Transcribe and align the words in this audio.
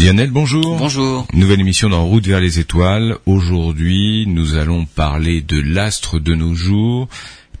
Lionel, 0.00 0.30
bonjour. 0.30 0.78
Bonjour. 0.78 1.26
Nouvelle 1.34 1.60
émission 1.60 1.90
dans 1.90 2.06
Route 2.06 2.26
vers 2.26 2.40
les 2.40 2.58
étoiles. 2.58 3.18
Aujourd'hui, 3.26 4.24
nous 4.26 4.54
allons 4.54 4.86
parler 4.86 5.42
de 5.42 5.60
l'astre 5.60 6.18
de 6.18 6.34
nos 6.34 6.54
jours, 6.54 7.06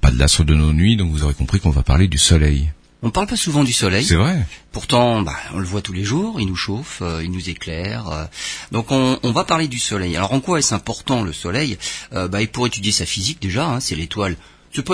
pas 0.00 0.10
de 0.10 0.18
l'astre 0.18 0.44
de 0.44 0.54
nos 0.54 0.72
nuits, 0.72 0.96
donc 0.96 1.10
vous 1.10 1.22
aurez 1.22 1.34
compris 1.34 1.60
qu'on 1.60 1.68
va 1.70 1.82
parler 1.82 2.08
du 2.08 2.16
soleil. 2.16 2.70
On 3.02 3.10
parle 3.10 3.26
pas 3.26 3.36
souvent 3.36 3.62
du 3.62 3.74
soleil. 3.74 4.04
C'est 4.04 4.16
vrai. 4.16 4.46
Pourtant, 4.72 5.20
bah, 5.20 5.36
on 5.52 5.58
le 5.58 5.66
voit 5.66 5.82
tous 5.82 5.92
les 5.92 6.04
jours, 6.04 6.40
il 6.40 6.46
nous 6.46 6.56
chauffe, 6.56 7.00
euh, 7.02 7.20
il 7.22 7.30
nous 7.30 7.50
éclaire. 7.50 8.08
euh. 8.08 8.24
donc 8.72 8.90
on, 8.90 9.18
on 9.22 9.32
va 9.32 9.44
parler 9.44 9.68
du 9.68 9.78
soleil. 9.78 10.16
Alors 10.16 10.32
en 10.32 10.40
quoi 10.40 10.58
est-ce 10.58 10.74
important 10.74 11.22
le 11.22 11.34
soleil? 11.34 11.76
Euh, 12.14 12.26
bah, 12.28 12.40
et 12.40 12.46
Pour 12.46 12.66
étudier 12.66 12.92
sa 12.92 13.04
physique 13.04 13.42
déjà, 13.42 13.66
hein, 13.66 13.80
c'est 13.80 13.96
l'étoile. 13.96 14.36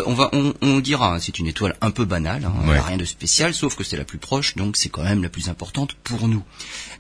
On, 0.07 0.15
va, 0.15 0.31
on, 0.33 0.55
on 0.63 0.79
dira, 0.81 1.15
hein, 1.15 1.19
c'est 1.21 1.39
une 1.39 1.47
étoile 1.47 1.77
un 1.83 1.91
peu 1.91 2.07
banale, 2.07 2.47
hein, 2.47 2.69
Ouais. 2.69 2.81
rien 2.81 2.97
de 2.97 3.05
spécial, 3.05 3.53
sauf 3.53 3.77
que 3.77 3.85
c'est 3.85 3.99
la 3.99 4.05
plus 4.07 4.17
proche, 4.17 4.57
donc 4.57 4.77
c'est 4.79 4.89
quand 4.89 5.03
même 5.05 5.23
la 5.23 5.29
plus 5.29 5.51
importante 5.51 5.93
pour 6.03 6.29
nous. 6.29 6.43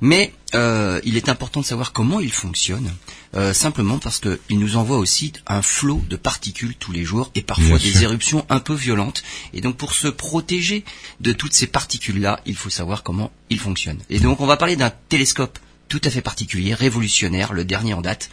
Mais 0.03 0.35
euh, 0.55 1.01
il 1.03 1.17
est 1.17 1.31
important 1.31 1.61
de 1.61 1.65
savoir 1.65 1.93
comment 1.93 2.21
il 2.21 2.31
fonctionne, 2.33 2.93
euh, 3.35 3.55
simplement 3.55 3.99
parce 3.99 4.21
qu'il 4.21 4.59
nous 4.59 4.77
envoie 4.77 4.99
aussi 4.99 5.33
un 5.47 5.63
flot 5.63 6.03
de 6.11 6.17
particules 6.17 6.75
tous 6.79 6.93
les 6.93 7.03
jours 7.05 7.31
et 7.35 7.41
parfois 7.43 7.79
Bien 7.79 7.79
des 7.79 7.93
sûr. 7.93 8.03
éruptions 8.03 8.45
un 8.51 8.61
peu 8.61 8.75
violentes. 8.75 9.23
Et 9.55 9.63
donc 9.63 9.77
pour 9.79 9.95
se 9.95 10.09
protéger 10.09 10.85
de 11.21 11.33
toutes 11.33 11.55
ces 11.55 11.67
particules-là, 11.67 12.41
il 12.45 12.57
faut 12.57 12.71
savoir 12.71 13.03
comment 13.03 13.31
il 13.49 13.59
fonctionne. 13.59 13.99
Et 14.11 14.21
donc 14.21 14.41
on 14.43 14.47
va 14.47 14.59
parler 14.59 14.77
d'un 14.77 14.93
télescope 15.09 15.59
tout 15.89 16.01
à 16.05 16.11
fait 16.11 16.21
particulier, 16.21 16.75
révolutionnaire, 16.75 17.53
le 17.53 17.65
dernier 17.65 17.95
en 17.95 18.01
date, 18.01 18.31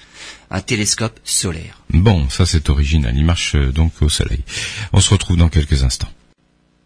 un 0.50 0.62
télescope 0.62 1.20
solaire. 1.24 1.82
Bon, 1.90 2.30
ça 2.30 2.46
c'est 2.46 2.70
original. 2.70 3.16
Il 3.16 3.26
marche 3.26 3.56
euh, 3.56 3.72
donc 3.72 3.94
au 4.02 4.10
soleil. 4.10 4.44
On 4.92 5.00
se 5.00 5.10
retrouve 5.10 5.38
dans 5.38 5.50
quelques 5.50 5.84
instants. 5.84 6.10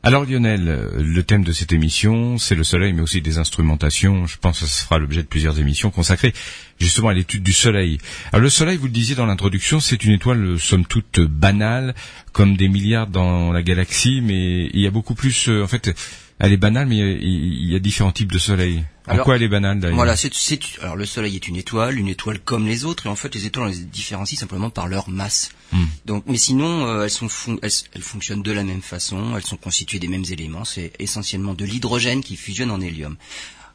Alors 0.04 0.26
Lionel, 0.26 0.68
euh, 0.68 0.90
le 1.00 1.24
thème 1.24 1.44
de 1.44 1.52
cette 1.52 1.74
émission, 1.74 2.38
c'est 2.38 2.56
le 2.56 2.64
soleil, 2.64 2.94
mais 2.94 3.02
aussi 3.02 3.22
des 3.22 3.40
instrumentations. 3.40 4.26
Je 4.26 4.38
pense 4.38 4.60
que 4.60 4.66
ce 4.66 4.84
sera 4.84 5.00
l'objet 5.00 5.22
de 5.22 5.28
plusieurs 5.28 5.60
émissions 5.60 5.90
consacrées 5.90 6.34
justement 6.80 7.10
à 7.10 7.14
l'étude 7.14 7.44
du 7.44 7.54
soleil. 7.54 7.98
Alors 8.32 8.42
le 8.42 8.50
soleil, 8.50 8.78
vous 8.78 8.86
le 8.86 8.92
disiez 8.92 9.16
dans 9.16 9.26
l'introduction, 9.26 9.80
c'est 9.80 10.04
une 10.06 10.14
étoile 10.14 10.44
euh, 10.44 10.58
somme 10.58 10.86
toute 10.86 11.20
banale, 11.20 11.96
comme 12.32 12.56
des 12.56 12.70
milliards 12.70 13.08
dans 13.08 13.52
la 13.52 13.64
galaxie, 13.64 14.22
mais 14.22 14.68
il 14.68 14.80
y 14.80 14.88
a 14.88 14.92
beaucoup 14.92 15.16
plus. 15.16 15.50
en 15.50 15.68
fait, 15.68 15.94
elle 16.40 16.52
est 16.54 16.58
banale, 16.58 16.88
mais 16.88 16.98
il 16.98 17.72
y 17.72 17.76
a, 17.76 17.80
différents 17.80 18.12
types 18.12 18.32
de 18.32 18.38
soleil. 18.38 18.84
En 19.08 19.12
Alors, 19.14 19.26
quoi 19.26 19.36
elle 19.38 19.44
est 19.44 19.48
banale 19.48 19.80
d'ailleurs 19.80 19.96
Voilà, 19.96 20.16
c'est, 20.16 20.34
c'est- 20.34 20.60
alors 20.82 20.96
le 20.98 21.06
Soleil 21.06 21.36
est 21.36 21.48
une 21.48 21.56
étoile, 21.56 21.98
une 21.98 22.10
étoile 22.10 22.40
comme 22.40 22.68
les 22.68 22.84
autres, 22.84 23.06
et 23.06 23.10
en 23.10 23.16
fait 23.16 23.34
les 23.34 23.46
étoiles 23.46 23.68
on 23.68 23.70
les 23.70 23.78
différencie 23.86 24.38
simplement 24.38 24.70
par 24.70 24.88
leur 24.90 25.10
masse. 25.10 25.50
Hmm. 25.72 25.86
Donc, 26.06 26.26
mais 26.28 26.38
sinon 26.38 26.86
euh, 26.88 27.04
elles 27.06 27.10
sont 27.10 27.30
fon- 27.30 27.58
elles, 27.62 27.72
elles 27.94 28.02
fonctionnent 28.02 28.44
de 28.44 28.52
la 28.52 28.64
même 28.64 28.82
façon, 28.82 29.36
elles 29.38 29.46
sont 29.46 29.56
constituées 29.58 30.00
des 30.00 30.10
mêmes 30.10 30.26
éléments, 30.30 30.66
c'est 30.66 30.92
essentiellement 31.00 31.54
de 31.54 31.64
l'hydrogène 31.64 32.22
qui 32.22 32.36
fusionne 32.36 32.70
en 32.72 32.82
hélium. 32.82 33.16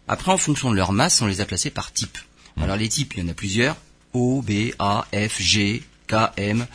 Après, 0.07 0.31
en 0.33 0.37
fonction 0.39 0.71
de 0.71 0.77
leur 0.77 0.93
masse, 0.93 1.23
on 1.23 1.27
les 1.27 1.41
a 1.41 1.47
classés 1.47 1.71
par 1.71 1.93
type. 1.93 2.19
Alors 2.61 2.77
les 2.77 2.89
types, 2.91 3.15
il 3.17 3.23
y 3.23 3.27
en 3.27 3.29
a 3.31 3.35
plusieurs 3.35 3.77
O, 4.13 4.43
B, 4.43 4.73
A, 4.79 5.07
F, 5.15 5.41
G, 5.41 5.83
K, 6.09 6.15
M. 6.37 6.67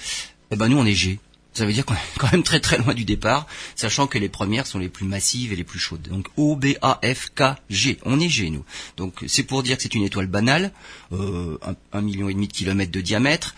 Eh 0.49 0.55
ben 0.55 0.67
nous 0.69 0.77
on 0.79 0.85
est 0.85 0.95
G. 0.95 1.19
Ça 1.57 1.65
veut 1.65 1.73
dire 1.73 1.85
qu'on 1.85 1.95
est 1.95 2.19
quand 2.19 2.31
même 2.31 2.43
très 2.43 2.59
très 2.59 2.77
loin 2.77 2.93
du 2.93 3.03
départ, 3.03 3.47
sachant 3.75 4.05
que 4.05 4.19
les 4.19 4.29
premières 4.29 4.67
sont 4.67 4.77
les 4.77 4.89
plus 4.89 5.07
massives 5.07 5.51
et 5.51 5.55
les 5.55 5.63
plus 5.63 5.79
chaudes. 5.79 6.07
Donc 6.07 6.27
O, 6.37 6.55
B, 6.55 6.75
A, 6.83 6.99
F, 7.03 7.31
K, 7.33 7.55
G. 7.67 7.97
On 8.05 8.19
est 8.19 8.29
G, 8.29 8.51
nous. 8.51 8.63
Donc 8.95 9.25
c'est 9.25 9.41
pour 9.41 9.63
dire 9.63 9.75
que 9.75 9.81
c'est 9.81 9.95
une 9.95 10.03
étoile 10.03 10.27
banale, 10.27 10.71
euh, 11.13 11.57
un, 11.65 11.73
un 11.97 12.01
million 12.01 12.29
et 12.29 12.35
demi 12.35 12.47
de 12.47 12.53
kilomètres 12.53 12.91
de 12.91 13.01
diamètre, 13.01 13.55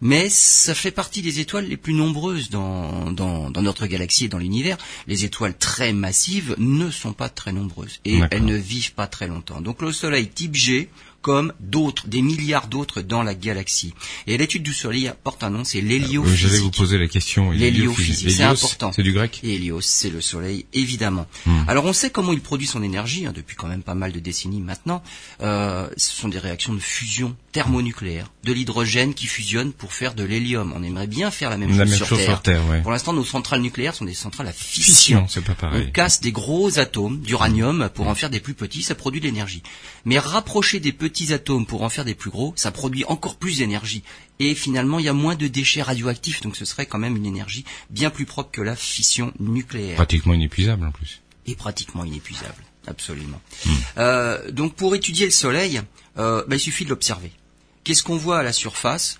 mais 0.00 0.30
ça 0.30 0.74
fait 0.74 0.90
partie 0.90 1.20
des 1.20 1.40
étoiles 1.40 1.66
les 1.66 1.76
plus 1.76 1.92
nombreuses 1.92 2.48
dans, 2.48 3.12
dans, 3.12 3.50
dans 3.50 3.62
notre 3.62 3.86
galaxie 3.86 4.24
et 4.24 4.28
dans 4.28 4.38
l'univers. 4.38 4.78
Les 5.06 5.26
étoiles 5.26 5.56
très 5.56 5.92
massives 5.92 6.54
ne 6.56 6.90
sont 6.90 7.12
pas 7.12 7.28
très 7.28 7.52
nombreuses 7.52 8.00
et 8.06 8.20
elles 8.30 8.46
ne 8.46 8.56
vivent 8.56 8.94
pas 8.94 9.06
très 9.06 9.28
longtemps. 9.28 9.60
Donc 9.60 9.82
le 9.82 9.92
Soleil 9.92 10.28
type 10.28 10.54
G, 10.54 10.88
comme 11.24 11.54
d'autres, 11.58 12.06
des 12.06 12.20
milliards 12.20 12.66
d'autres 12.66 13.00
dans 13.00 13.22
la 13.22 13.34
galaxie. 13.34 13.94
Et 14.26 14.36
l'étude 14.36 14.62
du 14.62 14.74
Soleil 14.74 15.10
porte 15.24 15.42
un 15.42 15.48
nom, 15.48 15.64
c'est 15.64 15.78
Euh, 15.78 15.82
l'héliophysique. 15.82 16.36
J'allais 16.38 16.58
vous 16.58 16.70
poser 16.70 16.98
la 16.98 17.08
question. 17.08 17.50
L'héliophysique, 17.50 18.30
c'est 18.30 18.42
important. 18.42 18.92
C'est 18.92 19.02
du 19.02 19.14
grec? 19.14 19.40
Et 19.42 19.54
Hélios, 19.54 19.80
c'est 19.80 20.10
le 20.10 20.20
Soleil, 20.20 20.66
évidemment. 20.74 21.26
Hmm. 21.46 21.64
Alors 21.66 21.86
on 21.86 21.94
sait 21.94 22.10
comment 22.10 22.34
il 22.34 22.42
produit 22.42 22.66
son 22.66 22.82
énergie, 22.82 23.24
hein, 23.24 23.32
depuis 23.34 23.56
quand 23.56 23.68
même 23.68 23.82
pas 23.82 23.94
mal 23.94 24.12
de 24.12 24.20
décennies 24.20 24.60
maintenant. 24.60 25.02
Euh, 25.40 25.88
ce 25.96 26.10
sont 26.14 26.28
des 26.28 26.38
réactions 26.38 26.74
de 26.74 26.78
fusion 26.78 27.34
thermonucléaire, 27.52 28.30
de 28.44 28.52
l'hydrogène 28.52 29.14
qui 29.14 29.24
fusionne 29.26 29.72
pour 29.72 29.94
faire 29.94 30.14
de 30.14 30.24
l'hélium. 30.24 30.74
On 30.76 30.82
aimerait 30.82 31.06
bien 31.06 31.30
faire 31.30 31.48
la 31.48 31.56
même 31.56 31.70
La 31.70 31.84
chose, 31.86 31.88
même 31.90 31.96
sur, 31.96 32.06
chose 32.08 32.18
Terre. 32.18 32.28
sur 32.28 32.42
Terre, 32.42 32.60
ouais. 32.68 32.82
Pour 32.82 32.90
l'instant, 32.90 33.14
nos 33.14 33.24
centrales 33.24 33.62
nucléaires 33.62 33.94
sont 33.94 34.04
des 34.04 34.12
centrales 34.12 34.48
à 34.48 34.52
fission. 34.52 34.82
Fission, 34.84 35.26
c'est 35.30 35.42
pas 35.42 35.52
On 35.52 35.60
pareil. 35.60 35.90
casse 35.92 36.20
des 36.20 36.32
gros 36.32 36.78
atomes 36.78 37.20
d'uranium 37.22 37.88
pour 37.94 38.08
en 38.08 38.14
faire 38.14 38.28
des 38.28 38.40
plus 38.40 38.52
petits, 38.54 38.82
ça 38.82 38.94
produit 38.94 39.20
de 39.22 39.26
l'énergie. 39.26 39.62
Mais 40.04 40.18
rapprocher 40.18 40.80
des 40.80 40.92
petits 40.92 41.13
atomes 41.32 41.66
pour 41.66 41.82
en 41.82 41.88
faire 41.88 42.04
des 42.04 42.14
plus 42.14 42.30
gros, 42.30 42.52
ça 42.56 42.70
produit 42.70 43.04
encore 43.04 43.36
plus 43.36 43.58
d'énergie. 43.58 44.02
Et 44.38 44.54
finalement, 44.54 44.98
il 44.98 45.04
y 45.04 45.08
a 45.08 45.12
moins 45.12 45.36
de 45.36 45.46
déchets 45.46 45.82
radioactifs, 45.82 46.40
donc 46.42 46.56
ce 46.56 46.64
serait 46.64 46.86
quand 46.86 46.98
même 46.98 47.16
une 47.16 47.26
énergie 47.26 47.64
bien 47.90 48.10
plus 48.10 48.26
propre 48.26 48.50
que 48.50 48.60
la 48.62 48.76
fission 48.76 49.32
nucléaire. 49.38 49.96
Pratiquement 49.96 50.34
inépuisable 50.34 50.86
en 50.86 50.92
plus. 50.92 51.22
Et 51.46 51.54
pratiquement 51.54 52.04
inépuisable, 52.04 52.64
absolument. 52.86 53.40
Euh, 53.98 54.50
donc 54.50 54.74
pour 54.74 54.94
étudier 54.94 55.26
le 55.26 55.32
Soleil, 55.32 55.80
euh, 56.18 56.44
bah, 56.48 56.56
il 56.56 56.60
suffit 56.60 56.84
de 56.84 56.90
l'observer. 56.90 57.32
Qu'est-ce 57.84 58.02
qu'on 58.02 58.16
voit 58.16 58.38
à 58.38 58.42
la 58.42 58.52
surface? 58.52 59.18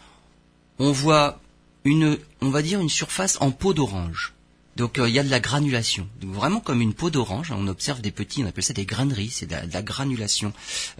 On 0.78 0.91
voit 0.91 1.41
une, 1.84 2.19
on 2.41 2.50
va 2.50 2.62
dire 2.62 2.81
une 2.81 2.88
surface 2.88 3.37
en 3.41 3.50
peau 3.50 3.75
d'orange. 3.75 4.34
Donc 4.77 4.99
euh, 4.99 5.09
il 5.09 5.15
y 5.15 5.19
a 5.19 5.23
de 5.23 5.31
la 5.31 5.41
granulation. 5.41 6.09
Vraiment 6.23 6.61
comme 6.61 6.81
une 6.81 6.95
peau 6.95 7.11
d'orange, 7.11 7.53
hein, 7.53 7.57
on 7.59 7.69
observe 7.69 8.01
des 8.01 8.11
petits, 8.11 8.43
on 8.43 8.47
appelle 8.47 8.65
ça 8.65 8.73
des 8.73 8.87
graineries, 8.87 9.31
c'est 9.31 9.47
de, 9.47 9.67
de 9.67 9.73
la 9.73 9.83
granulation 9.83 10.53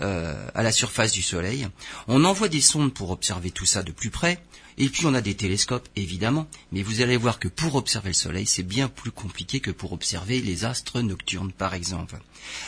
euh, 0.03 0.47
à 0.55 0.63
la 0.63 0.73
surface 0.73 1.13
du 1.13 1.23
Soleil. 1.23 1.69
On 2.09 2.25
envoie 2.25 2.49
des 2.49 2.61
sondes 2.61 2.93
pour 2.93 3.11
observer 3.11 3.51
tout 3.51 3.67
ça 3.67 3.83
de 3.83 3.93
plus 3.93 4.11
près. 4.11 4.41
Et 4.77 4.89
puis 4.89 5.07
on 5.07 5.15
a 5.15 5.21
des 5.21 5.37
télescopes, 5.37 5.89
évidemment, 5.95 6.49
mais 6.73 6.83
vous 6.83 7.01
allez 7.01 7.17
voir 7.17 7.39
que 7.39 7.47
pour 7.47 7.77
observer 7.77 8.09
le 8.09 8.15
Soleil, 8.15 8.47
c'est 8.47 8.65
bien 8.65 8.89
plus 8.89 9.13
compliqué 9.13 9.61
que 9.61 9.71
pour 9.71 9.93
observer 9.93 10.41
les 10.41 10.65
astres 10.65 11.01
nocturnes, 11.01 11.53
par 11.53 11.75
exemple. 11.75 12.19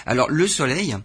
Alors 0.06 0.31
le 0.31 0.47
Soleil, 0.47 0.97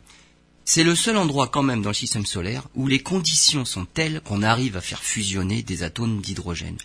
c'est 0.63 0.83
le 0.83 0.95
seul 0.95 1.17
endroit 1.17 1.47
quand 1.47 1.63
même 1.63 1.81
dans 1.81 1.89
le 1.89 1.95
système 1.95 2.25
solaire 2.25 2.67
où 2.75 2.87
les 2.87 2.99
conditions 2.99 3.65
sont 3.65 3.85
telles 3.85 4.21
qu'on 4.21 4.43
arrive 4.43 4.77
à 4.77 4.81
faire 4.81 5.03
fusionner 5.03 5.63
des 5.63 5.83
atomes 5.83 6.21
d'hydrogène. 6.21 6.77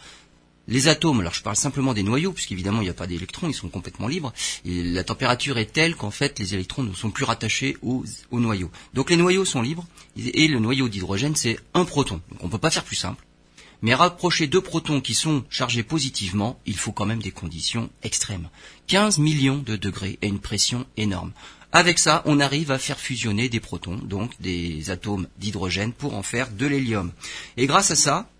Les 0.69 0.89
atomes, 0.89 1.21
alors 1.21 1.35
je 1.35 1.43
parle 1.43 1.57
simplement 1.57 1.95
des 1.95 2.03
noyaux, 2.03 2.33
puisqu'évidemment 2.33 2.81
il 2.81 2.85
n'y 2.85 2.91
a 2.91 2.95
pas 2.95 3.07
d'électrons, 3.07 3.49
ils 3.49 3.55
sont 3.55 3.69
complètement 3.69 4.09
libres. 4.09 4.33
La 4.65 5.05
température 5.05 5.59
est 5.59 5.73
telle 5.73 5.95
qu'en 5.95 6.11
fait 6.11 6.39
les 6.39 6.55
électrons 6.55 6.83
ne 6.83 6.93
sont 6.93 7.11
plus 7.11 7.25
rattachés 7.25 7.77
aux, 7.83 8.05
aux 8.31 8.41
noyaux. 8.41 8.71
Donc 8.93 9.11
les 9.11 9.17
noyaux 9.17 9.45
sont 9.45 9.63
libres, 9.63 9.87
et 10.17 10.49
le 10.49 10.59
noyau 10.59 10.89
d'hydrogène 10.89 11.37
c'est 11.37 11.59
un 11.75 11.85
proton. 11.85 12.21
Donc 12.31 12.43
on 12.43 12.47
ne 12.47 12.51
peut 12.51 12.59
pas 12.59 12.71
faire 12.71 12.85
plus 12.85 12.97
simple. 12.97 13.25
Mais 13.83 13.95
rapprocher 13.95 14.47
deux 14.47 14.61
protons 14.61 15.01
qui 15.01 15.15
sont 15.15 15.45
chargés 15.51 15.83
positivement, 15.83 16.59
il 16.67 16.77
faut 16.77 16.93
quand 16.93 17.07
même 17.07 17.23
des 17.23 17.31
conditions 17.31 17.91
extrêmes. 18.03 18.49
15 18.89 19.19
millions 19.19 19.59
de 19.59 19.77
degrés 19.77 20.19
et 20.23 20.29
une 20.29 20.41
pression 20.41 20.87
énorme. 20.97 21.33
Avec 21.73 21.99
ça, 21.99 22.23
on 22.25 22.41
arrive 22.41 22.71
à 22.71 22.79
faire 22.79 22.99
fusionner 22.99 23.49
des 23.49 23.61
protons, 23.61 23.97
donc 23.97 24.33
des 24.41 24.89
atomes 24.91 25.29
d'hydrogène, 25.39 25.93
pour 25.93 26.15
en 26.15 26.23
faire 26.23 26.51
de 26.51 26.67
l'hélium. 26.67 27.13
Et 27.57 27.67
grâce 27.67 27.91
à 27.91 27.97
ça, 27.97 28.31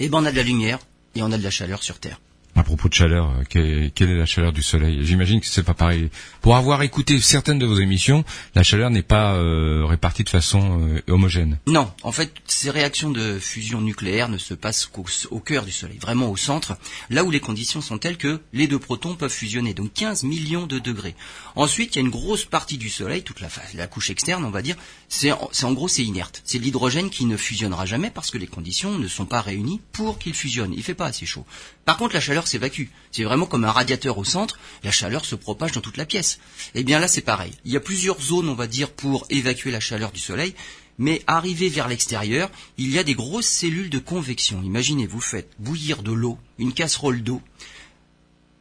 eh 0.00 0.08
ben 0.08 0.18
on 0.18 0.24
a 0.24 0.32
de 0.32 0.36
la 0.36 0.42
lumière 0.42 0.80
et 1.14 1.22
on 1.22 1.32
a 1.32 1.38
de 1.38 1.42
la 1.42 1.50
chaleur 1.50 1.82
sur 1.82 1.98
Terre. 1.98 2.20
À 2.56 2.64
propos 2.64 2.88
de 2.88 2.94
chaleur, 2.94 3.30
euh, 3.30 3.88
quelle, 3.94 4.10
est 4.10 4.16
la 4.16 4.26
chaleur 4.26 4.52
du 4.52 4.62
soleil 4.62 4.98
J'imagine 5.04 5.40
que 5.40 5.46
c'est 5.46 5.62
pas 5.62 5.74
pareil. 5.74 6.10
Pour 6.40 6.56
avoir 6.56 6.82
écouté 6.82 7.20
certaines 7.20 7.58
de 7.58 7.66
vos 7.66 7.78
émissions, 7.78 8.24
la 8.54 8.64
chaleur 8.64 8.90
n'est 8.90 9.02
pas 9.02 9.34
euh, 9.34 9.84
répartie 9.86 10.24
de 10.24 10.28
façon 10.28 10.80
euh, 10.82 11.00
homogène. 11.08 11.58
Non, 11.68 11.92
en 12.02 12.10
fait, 12.10 12.32
ces 12.46 12.70
réactions 12.70 13.10
de 13.10 13.38
fusion 13.38 13.80
nucléaire 13.80 14.28
ne 14.28 14.38
se 14.38 14.54
passent 14.54 14.86
qu'au 14.86 15.04
au 15.30 15.40
cœur 15.40 15.64
du 15.64 15.72
Soleil, 15.72 15.98
vraiment 15.98 16.30
au 16.30 16.36
centre, 16.36 16.76
là 17.10 17.22
où 17.22 17.30
les 17.30 17.40
conditions 17.40 17.80
sont 17.80 17.98
telles 17.98 18.16
que 18.16 18.40
les 18.52 18.66
deux 18.66 18.78
protons 18.78 19.14
peuvent 19.14 19.30
fusionner, 19.30 19.72
donc 19.72 19.92
15 19.92 20.24
millions 20.24 20.66
de 20.66 20.80
degrés. 20.80 21.14
Ensuite, 21.54 21.94
il 21.94 21.98
y 21.98 22.02
a 22.02 22.04
une 22.04 22.10
grosse 22.10 22.44
partie 22.44 22.78
du 22.78 22.90
Soleil, 22.90 23.22
toute 23.22 23.40
la, 23.40 23.48
la 23.74 23.86
couche 23.86 24.10
externe, 24.10 24.44
on 24.44 24.50
va 24.50 24.62
dire, 24.62 24.76
c'est 25.08 25.30
en, 25.32 25.72
gros 25.72 25.88
c'est 25.88 26.04
inerte. 26.04 26.42
C'est 26.44 26.58
l'hydrogène 26.58 27.10
qui 27.10 27.24
ne 27.24 27.36
fusionnera 27.36 27.86
jamais 27.86 28.10
parce 28.10 28.30
que 28.30 28.38
les 28.38 28.46
conditions 28.46 28.98
ne 28.98 29.08
sont 29.08 29.26
pas 29.26 29.40
réunies 29.40 29.80
pour 29.92 30.18
qu'il 30.18 30.34
fusionne. 30.34 30.74
Il 30.74 30.82
fait 30.82 30.94
pas 30.94 31.06
assez 31.06 31.26
chaud. 31.26 31.46
Par 31.84 31.96
contre, 31.96 32.14
la 32.14 32.20
chaleur 32.20 32.46
s'évacue. 32.48 32.86
C'est 33.12 33.24
vraiment 33.24 33.46
comme 33.46 33.64
un 33.64 33.70
radiateur 33.70 34.18
au 34.18 34.24
centre, 34.24 34.58
la 34.82 34.90
chaleur 34.90 35.24
se 35.24 35.34
propage 35.34 35.72
dans 35.72 35.80
toute 35.80 35.96
la 35.96 36.06
pièce. 36.06 36.38
Et 36.74 36.82
bien 36.82 36.98
là, 36.98 37.08
c'est 37.08 37.20
pareil. 37.20 37.52
Il 37.64 37.72
y 37.72 37.76
a 37.76 37.80
plusieurs 37.80 38.20
zones, 38.20 38.48
on 38.48 38.54
va 38.54 38.66
dire, 38.66 38.90
pour 38.90 39.26
évacuer 39.30 39.70
la 39.70 39.80
chaleur 39.80 40.12
du 40.12 40.20
Soleil. 40.20 40.54
Mais 40.98 41.22
arrivé 41.28 41.68
vers 41.68 41.86
l'extérieur, 41.86 42.50
il 42.76 42.92
y 42.92 42.98
a 42.98 43.04
des 43.04 43.14
grosses 43.14 43.46
cellules 43.46 43.90
de 43.90 44.00
convection. 44.00 44.62
Imaginez, 44.64 45.06
vous 45.06 45.20
faites 45.20 45.50
bouillir 45.60 46.02
de 46.02 46.10
l'eau, 46.10 46.38
une 46.58 46.72
casserole 46.72 47.22
d'eau. 47.22 47.40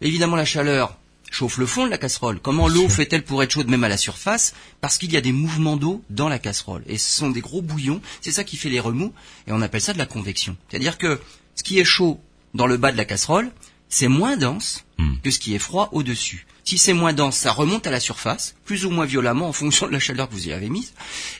Évidemment, 0.01 0.35
la 0.35 0.45
chaleur 0.45 0.97
chauffe 1.31 1.57
le 1.57 1.65
fond 1.65 1.85
de 1.85 1.89
la 1.89 1.97
casserole. 1.97 2.39
Comment 2.39 2.67
l'eau 2.67 2.87
fait-elle 2.89 3.23
pour 3.23 3.41
être 3.43 3.51
chaude 3.51 3.69
même 3.69 3.83
à 3.83 3.89
la 3.89 3.97
surface? 3.97 4.53
Parce 4.81 4.97
qu'il 4.97 5.11
y 5.11 5.17
a 5.17 5.21
des 5.21 5.31
mouvements 5.31 5.77
d'eau 5.77 6.03
dans 6.09 6.29
la 6.29 6.39
casserole. 6.39 6.83
Et 6.87 6.97
ce 6.97 7.17
sont 7.17 7.29
des 7.29 7.41
gros 7.41 7.61
bouillons. 7.61 8.01
C'est 8.21 8.31
ça 8.31 8.43
qui 8.43 8.55
fait 8.55 8.69
les 8.69 8.79
remous. 8.79 9.13
Et 9.47 9.51
on 9.51 9.61
appelle 9.61 9.81
ça 9.81 9.93
de 9.93 9.97
la 9.97 10.05
convection. 10.05 10.55
C'est-à-dire 10.69 10.97
que 10.97 11.19
ce 11.55 11.63
qui 11.63 11.79
est 11.79 11.85
chaud 11.85 12.19
dans 12.53 12.67
le 12.67 12.77
bas 12.77 12.91
de 12.91 12.97
la 12.97 13.05
casserole, 13.05 13.51
c'est 13.89 14.07
moins 14.07 14.37
dense 14.37 14.83
Hmm. 14.99 15.17
que 15.23 15.29
ce 15.29 15.37
qui 15.37 15.53
est 15.53 15.59
froid 15.59 15.89
au-dessus. 15.91 16.47
Si 16.63 16.79
c'est 16.79 16.93
moins 16.93 17.13
dense, 17.13 17.37
ça 17.37 17.51
remonte 17.51 17.85
à 17.85 17.91
la 17.91 17.99
surface, 17.99 18.55
plus 18.65 18.83
ou 18.83 18.89
moins 18.89 19.05
violemment 19.05 19.47
en 19.47 19.53
fonction 19.53 19.85
de 19.85 19.91
la 19.91 19.99
chaleur 19.99 20.27
que 20.27 20.33
vous 20.33 20.47
y 20.47 20.51
avez 20.51 20.69
mise, 20.69 20.93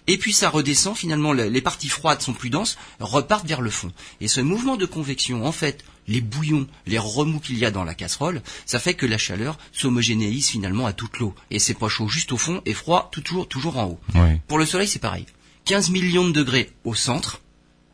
et 0.05 0.19
puis 0.19 0.31
ça 0.31 0.51
redescend, 0.51 0.95
finalement 0.95 1.33
le- 1.33 1.49
les 1.49 1.61
parties 1.63 1.89
froides 1.89 2.21
sont 2.21 2.33
plus 2.33 2.51
denses, 2.51 2.77
repartent 2.99 3.47
vers 3.47 3.61
le 3.61 3.71
fond. 3.71 3.91
Et 4.21 4.27
ce 4.27 4.41
mouvement 4.41 4.75
de 4.77 4.85
convection, 4.85 5.43
en 5.43 5.51
fait, 5.51 5.83
les 6.07 6.21
bouillons, 6.21 6.67
les 6.85 6.99
remous 6.99 7.39
qu'il 7.39 7.57
y 7.57 7.65
a 7.65 7.71
dans 7.71 7.83
la 7.83 7.95
casserole, 7.95 8.43
ça 8.67 8.77
fait 8.77 8.93
que 8.93 9.07
la 9.07 9.17
chaleur 9.17 9.57
s'homogénéise 9.73 10.49
finalement 10.49 10.85
à 10.85 10.93
toute 10.93 11.17
l'eau. 11.17 11.33
Et 11.49 11.57
c'est 11.57 11.73
pas 11.73 11.89
chaud 11.89 12.07
juste 12.07 12.31
au 12.31 12.37
fond 12.37 12.61
et 12.67 12.75
froid 12.75 13.09
toujours, 13.11 13.47
toujours 13.47 13.77
en 13.79 13.85
haut. 13.85 13.99
Pour 14.47 14.59
le 14.59 14.67
soleil, 14.67 14.87
c'est 14.87 14.99
pareil. 14.99 15.25
15 15.65 15.89
millions 15.89 16.27
de 16.27 16.31
degrés 16.31 16.69
au 16.83 16.93
centre, 16.93 17.41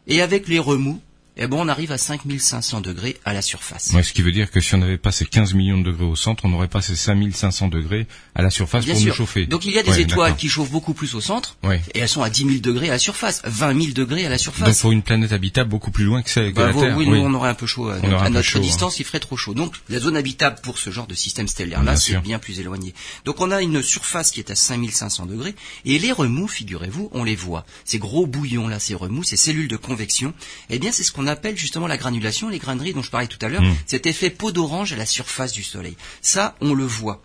et 0.08 0.22
avec 0.22 0.50
les 0.50 0.60
remous, 0.60 1.02
eh 1.38 1.48
ben, 1.48 1.58
on 1.58 1.68
arrive 1.68 1.92
à 1.92 1.98
5500 1.98 2.82
degrés 2.82 3.18
à 3.26 3.34
la 3.34 3.42
surface. 3.42 3.92
Ouais, 3.94 4.04
ce 4.04 4.14
qui 4.14 4.22
veut 4.22 4.32
dire 4.32 4.52
que 4.52 4.60
si 4.62 4.76
on 4.76 4.78
n'avait 4.78 4.98
pas 4.98 5.12
ces 5.12 5.26
15 5.26 5.54
millions 5.54 5.78
de 5.80 5.84
degrés 5.92 6.06
au 6.06 6.16
centre, 6.16 6.46
on 6.46 6.50
n'aurait 6.50 6.68
pas 6.68 6.82
ces 6.82 6.96
5500 6.96 7.70
degrés 7.70 8.08
à 8.36 8.42
la 8.42 8.50
surface 8.50 8.86
Bien 8.86 8.94
pour 8.94 9.02
sûr. 9.02 9.10
nous 9.12 9.16
chauffer. 9.18 9.46
Donc 9.48 9.66
il 9.66 9.72
y 9.74 9.80
a 9.80 9.84
des 9.84 9.90
Ouais, 9.92 10.02
étoiles 10.02 10.36
qui 10.36 10.50
chauffent 10.50 10.72
beaucoup 10.72 10.94
plus 10.94 11.16
au 11.16 11.22
centre, 11.22 11.58
Ouais. 11.64 11.82
et 11.94 12.00
elles 12.00 12.10
sont 12.10 12.22
à 12.24 12.30
10 12.30 12.46
000 12.46 12.58
degrés 12.60 12.90
à 12.90 12.92
la 12.94 13.00
surface, 13.00 13.42
20 13.46 13.80
000 13.82 13.94
degrés 13.94 14.26
à 14.26 14.30
la 14.30 14.36
Donc 14.36 14.42
surface. 14.44 14.82
pour 14.82 14.92
une 14.92 15.02
planète 15.02 15.32
habitable 15.32 15.70
beaucoup 15.70 15.92
plus 15.92 16.06
loin 16.06 16.22
que 16.22 16.30
celle 16.30 16.54
Bah, 16.54 16.68
la 16.68 16.72
vous- 16.72 16.82
Terre. 16.82 16.98
oui, 16.98 17.08
nous, 17.08 17.16
on 17.18 17.34
aurait 17.34 17.50
un 17.50 17.54
peu 17.56 17.66
chaud. 17.66 17.90
euh, 17.90 18.00
à 18.20 18.30
notre 18.30 18.42
chaud, 18.48 18.60
hein. 18.60 18.62
distance, 18.62 19.00
il 19.00 19.06
ferait 19.06 19.20
trop 19.20 19.38
chaud. 19.38 19.54
Donc, 19.54 19.76
la 19.90 20.00
zone 20.00 20.16
habitable 20.18 20.58
pour 20.62 20.78
ce 20.78 20.90
genre 20.92 21.08
de 21.08 21.16
système 21.16 21.48
stellaire-là, 21.48 21.96
c'est 21.96 22.18
bien 22.22 22.40
plus 22.40 22.60
éloigné. 22.60 22.94
Donc, 23.26 23.42
on 23.42 23.52
a 23.52 23.62
une 23.62 23.82
surface 23.82 24.32
qui 24.32 24.40
est 24.40 24.52
à 24.52 24.56
5500 24.56 25.26
degrés, 25.26 25.56
et 25.86 25.98
les 26.00 26.12
remous, 26.12 26.48
figurez-vous, 26.48 27.10
on 27.14 27.24
les 27.24 27.36
voit. 27.36 27.66
Ces 27.86 27.98
gros 28.00 28.26
bouillons-là, 28.28 28.80
ces 28.80 28.94
remous, 28.96 29.24
ces 29.24 29.38
cellules 29.38 29.68
de 29.68 29.78
convection, 29.78 30.34
eh 30.70 30.80
bien, 30.80 30.92
c'est 30.92 31.04
ce 31.04 31.12
qu'on 31.12 31.23
appelle 31.28 31.58
justement 31.58 31.88
la 31.88 31.98
granulation, 31.98 32.50
les 32.50 32.60
graineries 32.60 32.94
dont 32.94 33.02
je 33.02 33.10
parlais 33.12 33.28
tout 33.28 33.44
à 33.46 33.50
l'heure, 33.50 33.62
Mm. 33.62 33.76
cet 33.86 34.06
effet 34.06 34.30
peau 34.30 34.52
d'orange 34.52 34.94
à 34.94 34.96
la 34.96 35.06
surface 35.06 35.52
du 35.54 35.64
Soleil. 35.64 35.96
Ça, 36.22 36.56
on 36.62 36.74
le 36.74 36.86
voit. 36.86 37.22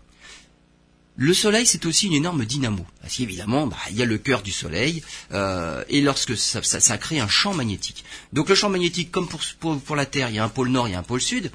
Le 1.20 1.34
Soleil, 1.34 1.66
c'est 1.66 1.84
aussi 1.84 2.06
une 2.06 2.12
énorme 2.12 2.44
dynamo. 2.44 2.86
Parce 3.02 3.16
qu'évidemment, 3.16 3.66
bah, 3.66 3.76
il 3.90 3.96
y 3.96 4.02
a 4.02 4.04
le 4.04 4.18
cœur 4.18 4.40
du 4.42 4.52
Soleil, 4.52 5.02
euh, 5.32 5.82
et 5.88 6.00
lorsque 6.00 6.36
ça, 6.36 6.62
ça, 6.62 6.78
ça 6.78 6.96
crée 6.96 7.18
un 7.18 7.26
champ 7.26 7.54
magnétique. 7.54 8.04
Donc 8.32 8.48
le 8.48 8.54
champ 8.54 8.68
magnétique, 8.70 9.10
comme 9.10 9.26
pour, 9.26 9.40
pour, 9.58 9.80
pour 9.80 9.96
la 9.96 10.06
Terre, 10.06 10.30
il 10.30 10.36
y 10.36 10.38
a 10.38 10.44
un 10.44 10.48
pôle 10.48 10.68
nord, 10.68 10.86
a 10.86 10.96
un 10.96 11.02
pôle 11.02 11.20
sud. 11.20 11.50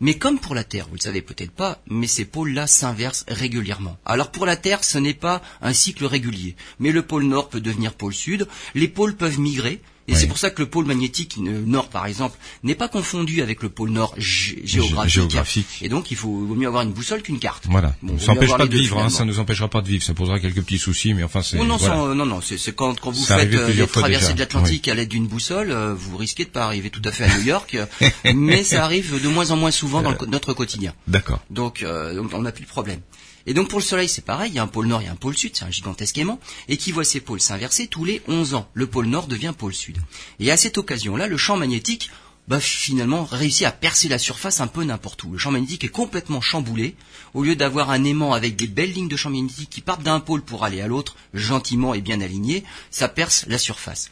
Mais 0.00 0.14
comme 0.18 0.40
pour 0.40 0.54
la 0.54 0.64
Terre, 0.64 0.88
vous 0.88 0.96
le 0.96 1.00
savez 1.00 1.22
peut-être 1.22 1.52
pas, 1.52 1.80
mais 1.86 2.06
ces 2.08 2.24
pôles-là 2.26 2.66
s'inversent 2.66 3.24
régulièrement. 3.28 3.96
Alors 4.04 4.30
pour 4.30 4.44
la 4.44 4.56
Terre, 4.56 4.84
ce 4.84 4.98
n'est 4.98 5.14
pas 5.14 5.40
un 5.62 5.72
cycle 5.72 6.04
régulier. 6.04 6.54
Mais 6.80 6.90
le 6.90 7.02
pôle 7.02 7.24
nord 7.24 7.48
peut 7.48 7.60
devenir 7.60 7.94
pôle 7.94 8.12
sud, 8.12 8.46
les 8.74 8.88
pôles 8.88 9.14
peuvent 9.16 9.38
migrer, 9.38 9.80
et 10.08 10.12
Oui. 10.12 10.18
c'est 10.20 10.26
pour 10.26 10.38
ça 10.38 10.50
que 10.50 10.62
le 10.62 10.68
pôle 10.68 10.84
magnétique 10.86 11.36
euh, 11.38 11.62
nord, 11.66 11.88
par 11.88 12.06
exemple, 12.06 12.38
n'est 12.62 12.74
pas 12.74 12.88
confondu 12.88 13.42
avec 13.42 13.62
le 13.62 13.68
pôle 13.68 13.90
nord 13.90 14.14
gé- 14.18 14.60
géographique. 14.64 15.12
géographique. 15.14 15.66
Et 15.82 15.88
donc 15.88 16.10
il 16.10 16.16
faut 16.16 16.28
vaut 16.46 16.54
mieux 16.54 16.66
avoir 16.68 16.82
une 16.82 16.92
boussole 16.92 17.22
qu'une 17.22 17.38
carte. 17.38 17.64
Voilà. 17.68 17.94
Bon, 18.02 18.18
ça 18.18 18.34
n'empêche 18.34 18.56
pas 18.56 18.66
de 18.66 18.76
vivre, 18.76 18.98
hein, 18.98 19.08
ça 19.10 19.24
nous 19.24 19.38
empêchera 19.38 19.68
pas 19.68 19.80
de 19.80 19.88
vivre. 19.88 20.02
Ça 20.04 20.14
posera 20.14 20.38
quelques 20.40 20.62
petits 20.62 20.78
soucis, 20.78 21.14
mais 21.14 21.22
enfin 21.22 21.42
c'est. 21.42 21.58
Oh 21.58 21.64
non, 21.64 21.76
voilà. 21.76 22.14
non, 22.14 22.26
non, 22.26 22.40
c'est 22.40 22.74
quand, 22.74 22.98
quand 23.00 23.10
vous 23.10 23.24
C'est 23.24 23.36
faites 23.38 23.54
euh, 23.54 23.68
les 23.72 23.86
traversées 23.86 24.34
de 24.34 24.38
l'Atlantique 24.38 24.88
à 24.88 24.94
l'aide 24.94 25.08
d'une 25.08 25.26
boussole, 25.26 25.70
euh, 25.70 25.94
vous 25.94 26.16
risquez 26.16 26.44
de 26.44 26.50
pas 26.50 26.64
arriver 26.64 26.90
tout 26.90 27.02
à 27.04 27.10
fait 27.12 27.24
à 27.24 27.36
New 27.38 27.42
York, 27.44 27.74
euh, 27.74 27.86
mais 28.34 28.62
ça 28.64 28.84
arrive 28.84 29.20
de 29.22 29.28
moins 29.28 29.50
en 29.50 29.56
moins 29.56 29.70
souvent 29.70 30.02
dans 30.02 30.10
le 30.10 30.16
co- 30.16 30.26
notre 30.26 30.52
quotidien. 30.54 30.92
D'accord. 31.08 31.40
Donc, 31.50 31.82
euh, 31.82 32.14
donc 32.14 32.30
on 32.32 32.42
n'a 32.42 32.52
plus 32.52 32.64
de 32.64 32.68
problème. 32.68 33.00
Et 33.46 33.54
donc 33.54 33.68
pour 33.68 33.78
le 33.78 33.84
Soleil, 33.84 34.08
c'est 34.08 34.24
pareil, 34.24 34.50
il 34.50 34.56
y 34.56 34.58
a 34.58 34.62
un 34.62 34.66
pôle 34.66 34.86
nord 34.86 35.02
et 35.02 35.06
un 35.08 35.14
pôle 35.14 35.36
sud, 35.36 35.52
c'est 35.54 35.64
un 35.64 35.70
gigantesque 35.70 36.18
aimant, 36.18 36.40
et 36.68 36.76
qui 36.76 36.90
voit 36.92 37.04
ses 37.04 37.20
pôles 37.20 37.40
s'inverser 37.40 37.86
tous 37.86 38.04
les 38.04 38.20
11 38.26 38.54
ans. 38.54 38.68
Le 38.74 38.86
pôle 38.86 39.06
nord 39.06 39.28
devient 39.28 39.54
pôle 39.56 39.74
sud. 39.74 39.98
Et 40.40 40.50
à 40.50 40.56
cette 40.56 40.78
occasion-là, 40.78 41.28
le 41.28 41.36
champ 41.36 41.56
magnétique, 41.56 42.10
bah, 42.48 42.60
finalement, 42.60 43.24
réussit 43.24 43.66
à 43.66 43.72
percer 43.72 44.08
la 44.08 44.18
surface 44.18 44.60
un 44.60 44.66
peu 44.66 44.84
n'importe 44.84 45.22
où. 45.24 45.32
Le 45.32 45.38
champ 45.38 45.50
magnétique 45.52 45.84
est 45.84 45.88
complètement 45.88 46.40
chamboulé. 46.40 46.94
Au 47.34 47.42
lieu 47.42 47.56
d'avoir 47.56 47.90
un 47.90 48.02
aimant 48.04 48.32
avec 48.32 48.56
des 48.56 48.66
belles 48.68 48.92
lignes 48.92 49.08
de 49.08 49.16
champ 49.16 49.30
magnétique 49.30 49.70
qui 49.70 49.80
partent 49.80 50.02
d'un 50.04 50.20
pôle 50.20 50.42
pour 50.42 50.64
aller 50.64 50.80
à 50.80 50.86
l'autre, 50.86 51.16
gentiment 51.34 51.94
et 51.94 52.00
bien 52.00 52.20
alignées, 52.20 52.64
ça 52.90 53.08
perce 53.08 53.46
la 53.48 53.58
surface. 53.58 54.10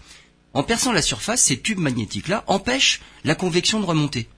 En 0.52 0.62
perçant 0.62 0.92
la 0.92 1.02
surface, 1.02 1.42
ces 1.42 1.60
tubes 1.60 1.78
magnétiques-là 1.80 2.44
empêchent 2.46 3.00
la 3.25 3.34
convection 3.34 3.80
de 3.80 3.87
remonter. 3.87 4.28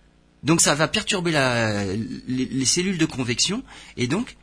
Donc 0.42 0.60
ça 0.60 0.74
va 0.74 0.88
perturber 0.88 1.30
la- 1.32 1.84
les, 1.84 2.44
les 2.44 2.64
cellules 2.64 2.98
de 2.98 3.06
convection 3.06 3.62
et 3.96 4.06
donc 4.06 4.36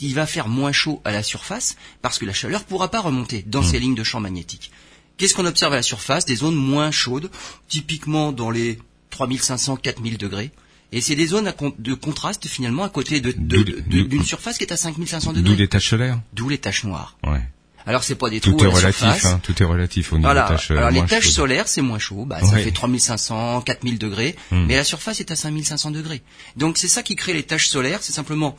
il 0.00 0.14
va 0.14 0.26
faire 0.26 0.48
moins 0.48 0.72
chaud 0.72 1.00
à 1.04 1.10
la 1.12 1.22
surface 1.22 1.76
parce 2.02 2.18
que 2.18 2.24
la 2.24 2.32
chaleur 2.32 2.64
pourra 2.64 2.90
pas 2.90 3.00
remonter 3.00 3.42
dans 3.46 3.62
ces 3.62 3.78
lignes 3.78 3.94
de 3.94 4.04
champ 4.04 4.20
magnétique. 4.20 4.70
Qu'est-ce 5.16 5.34
qu'on 5.34 5.46
observe 5.46 5.72
à 5.72 5.76
la 5.76 5.82
surface? 5.82 6.26
Des 6.26 6.36
zones 6.36 6.54
moins 6.56 6.90
chaudes, 6.90 7.30
typiquement 7.68 8.32
dans 8.32 8.50
les 8.50 8.78
3500-4000 9.12 10.16
degrés. 10.18 10.50
Et 10.92 11.00
c'est 11.00 11.16
des 11.16 11.26
zones 11.26 11.52
de 11.78 11.94
contraste 11.94 12.46
finalement 12.46 12.84
à 12.84 12.88
côté 12.88 13.20
de- 13.20 13.32
de- 13.32 13.38
D'où- 13.38 13.64
de- 13.64 13.80
d'où- 13.86 14.04
d'une 14.04 14.22
surface 14.22 14.56
qui 14.58 14.64
est 14.64 14.72
à 14.72 14.76
5500 14.76 15.32
D'où 15.32 15.40
degrés. 15.40 15.56
les 15.56 15.68
taches 15.68 15.88
solaires. 15.90 16.20
D'où 16.32 16.48
les 16.48 16.58
taches 16.58 16.84
noires. 16.84 17.16
Ouais. 17.26 17.40
Alors 17.86 18.02
c'est 18.04 18.14
pas 18.16 18.30
des 18.30 18.40
Tout 18.40 18.50
trous 18.52 18.64
est 18.64 18.68
à 18.68 18.70
la 18.70 18.76
relatif. 18.78 18.96
surface. 18.98 19.24
Hein, 19.26 19.40
tout 19.42 19.62
est 19.62 19.64
relatif 19.64 20.12
au 20.12 20.16
niveau 20.16 20.26
Voilà. 20.26 20.42
des 20.42 20.48
taches. 20.54 20.70
euh, 20.72 20.76
Alors 20.78 20.90
les 20.90 21.04
taches 21.06 21.24
chaudes. 21.24 21.32
solaires, 21.32 21.68
c'est 21.68 21.82
moins 21.82 21.98
chaud, 22.00 22.24
bah, 22.24 22.40
ça 22.40 22.54
Ouais. 22.54 22.64
fait 22.64 22.72
3500, 22.72 23.60
4000 23.62 23.98
degrés, 23.98 24.34
Hmm. 24.50 24.66
mais 24.66 24.74
la 24.76 24.84
surface 24.84 25.20
est 25.20 25.30
à 25.30 25.36
5500 25.36 25.90
degrés. 25.92 26.22
Donc 26.56 26.78
c'est 26.78 26.88
ça 26.88 27.02
qui 27.02 27.14
crée 27.16 27.32
les 27.32 27.44
taches 27.44 27.68
solaires, 27.68 28.00
c'est 28.02 28.12
simplement 28.12 28.56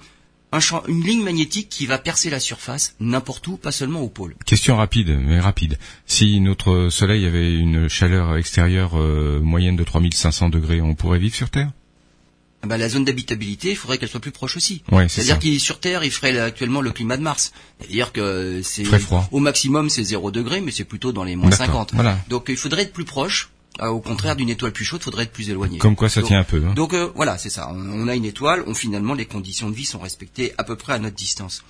un 0.52 0.60
champ, 0.60 0.82
une 0.88 1.04
ligne 1.04 1.24
magnétique 1.24 1.68
qui 1.70 1.86
va 1.86 1.98
percer 1.98 2.30
la 2.30 2.40
surface 2.40 2.96
n'importe 3.00 3.48
où, 3.48 3.58
pas 3.58 3.72
seulement 3.74 4.02
au 4.02 4.08
pôle. 4.10 4.36
Question 4.46 4.78
rapide, 4.78 5.18
mais 5.22 5.40
rapide. 5.40 5.78
Si 6.06 6.40
notre 6.40 6.88
Soleil 6.90 7.26
avait 7.26 7.54
une 7.54 7.90
chaleur 7.90 8.38
extérieure 8.38 8.92
euh, 8.98 9.40
moyenne 9.42 9.76
de 9.76 9.84
3500 9.84 10.50
degrés, 10.50 10.82
on 10.82 10.96
pourrait 10.96 11.20
vivre 11.20 11.36
sur 11.36 11.50
Terre? 11.50 11.72
Ah 12.64 12.68
bah, 12.68 12.78
la 12.78 12.90
zone 12.90 13.06
d'habitabilité, 13.06 13.70
il 13.72 13.76
faudrait 13.76 13.98
qu'elle 14.00 14.10
soit 14.10 14.20
plus 14.20 14.32
proche 14.32 14.58
aussi. 14.58 14.82
Ouais, 14.92 15.08
C'est-à-dire 15.08 15.38
qu'il 15.38 15.60
sur 15.60 15.80
Terre, 15.80 16.04
il 16.04 16.10
ferait 16.12 16.40
actuellement 16.40 16.82
le 16.82 16.92
climat 16.92 17.18
de 17.18 17.22
Mars. 17.22 17.52
C'est-à-dire 17.80 18.12
que 18.12 18.62
c'est 18.64 18.84
Très 18.84 19.00
froid. 19.00 19.28
au 19.32 19.40
maximum 19.40 19.90
c'est 19.90 20.04
0 20.04 20.32
degré, 20.32 20.62
mais 20.62 20.72
c'est 20.72 20.84
plutôt 20.86 21.12
dans 21.12 21.24
les 21.24 21.36
moins 21.36 21.50
D'accord, 21.52 21.66
50. 21.88 21.94
voilà. 21.94 22.18
Donc 22.30 22.46
il 22.50 22.58
faudrait 22.58 22.84
être 22.84 22.94
plus 22.94 23.06
proche. 23.06 23.50
Ah, 23.80 23.92
au 23.92 24.00
contraire 24.00 24.36
d'une 24.36 24.50
étoile 24.50 24.72
plus 24.72 24.86
chaude, 24.86 25.02
il 25.02 25.04
faudrait 25.04 25.24
être 25.24 25.32
plus 25.32 25.50
éloigné. 25.52 25.78
Comme 25.78 25.96
quoi 25.96 26.10
ça 26.10 26.22
Donc- 26.22 26.30
tient 26.30 26.40
un 26.40 26.44
peu. 26.44 26.64
Hein. 26.66 26.74
Donc 26.74 26.94
euh, 26.94 27.12
voilà, 27.16 27.38
c'est 27.38 27.50
ça. 27.52 27.70
On, 27.72 27.78
on 27.78 28.08
a 28.08 28.16
une 28.16 28.26
étoile, 28.26 28.64
on 28.66 28.74
finalement 28.74 29.14
les 29.14 29.26
conditions 29.26 29.70
de 29.70 29.76
vie 29.76 29.86
sont 29.86 30.00
respectées 30.00 30.54
à 30.58 30.64
peu 30.64 30.76
près 30.76 30.94
à 30.94 31.00
notre 31.00 31.16
distance. 31.16 31.64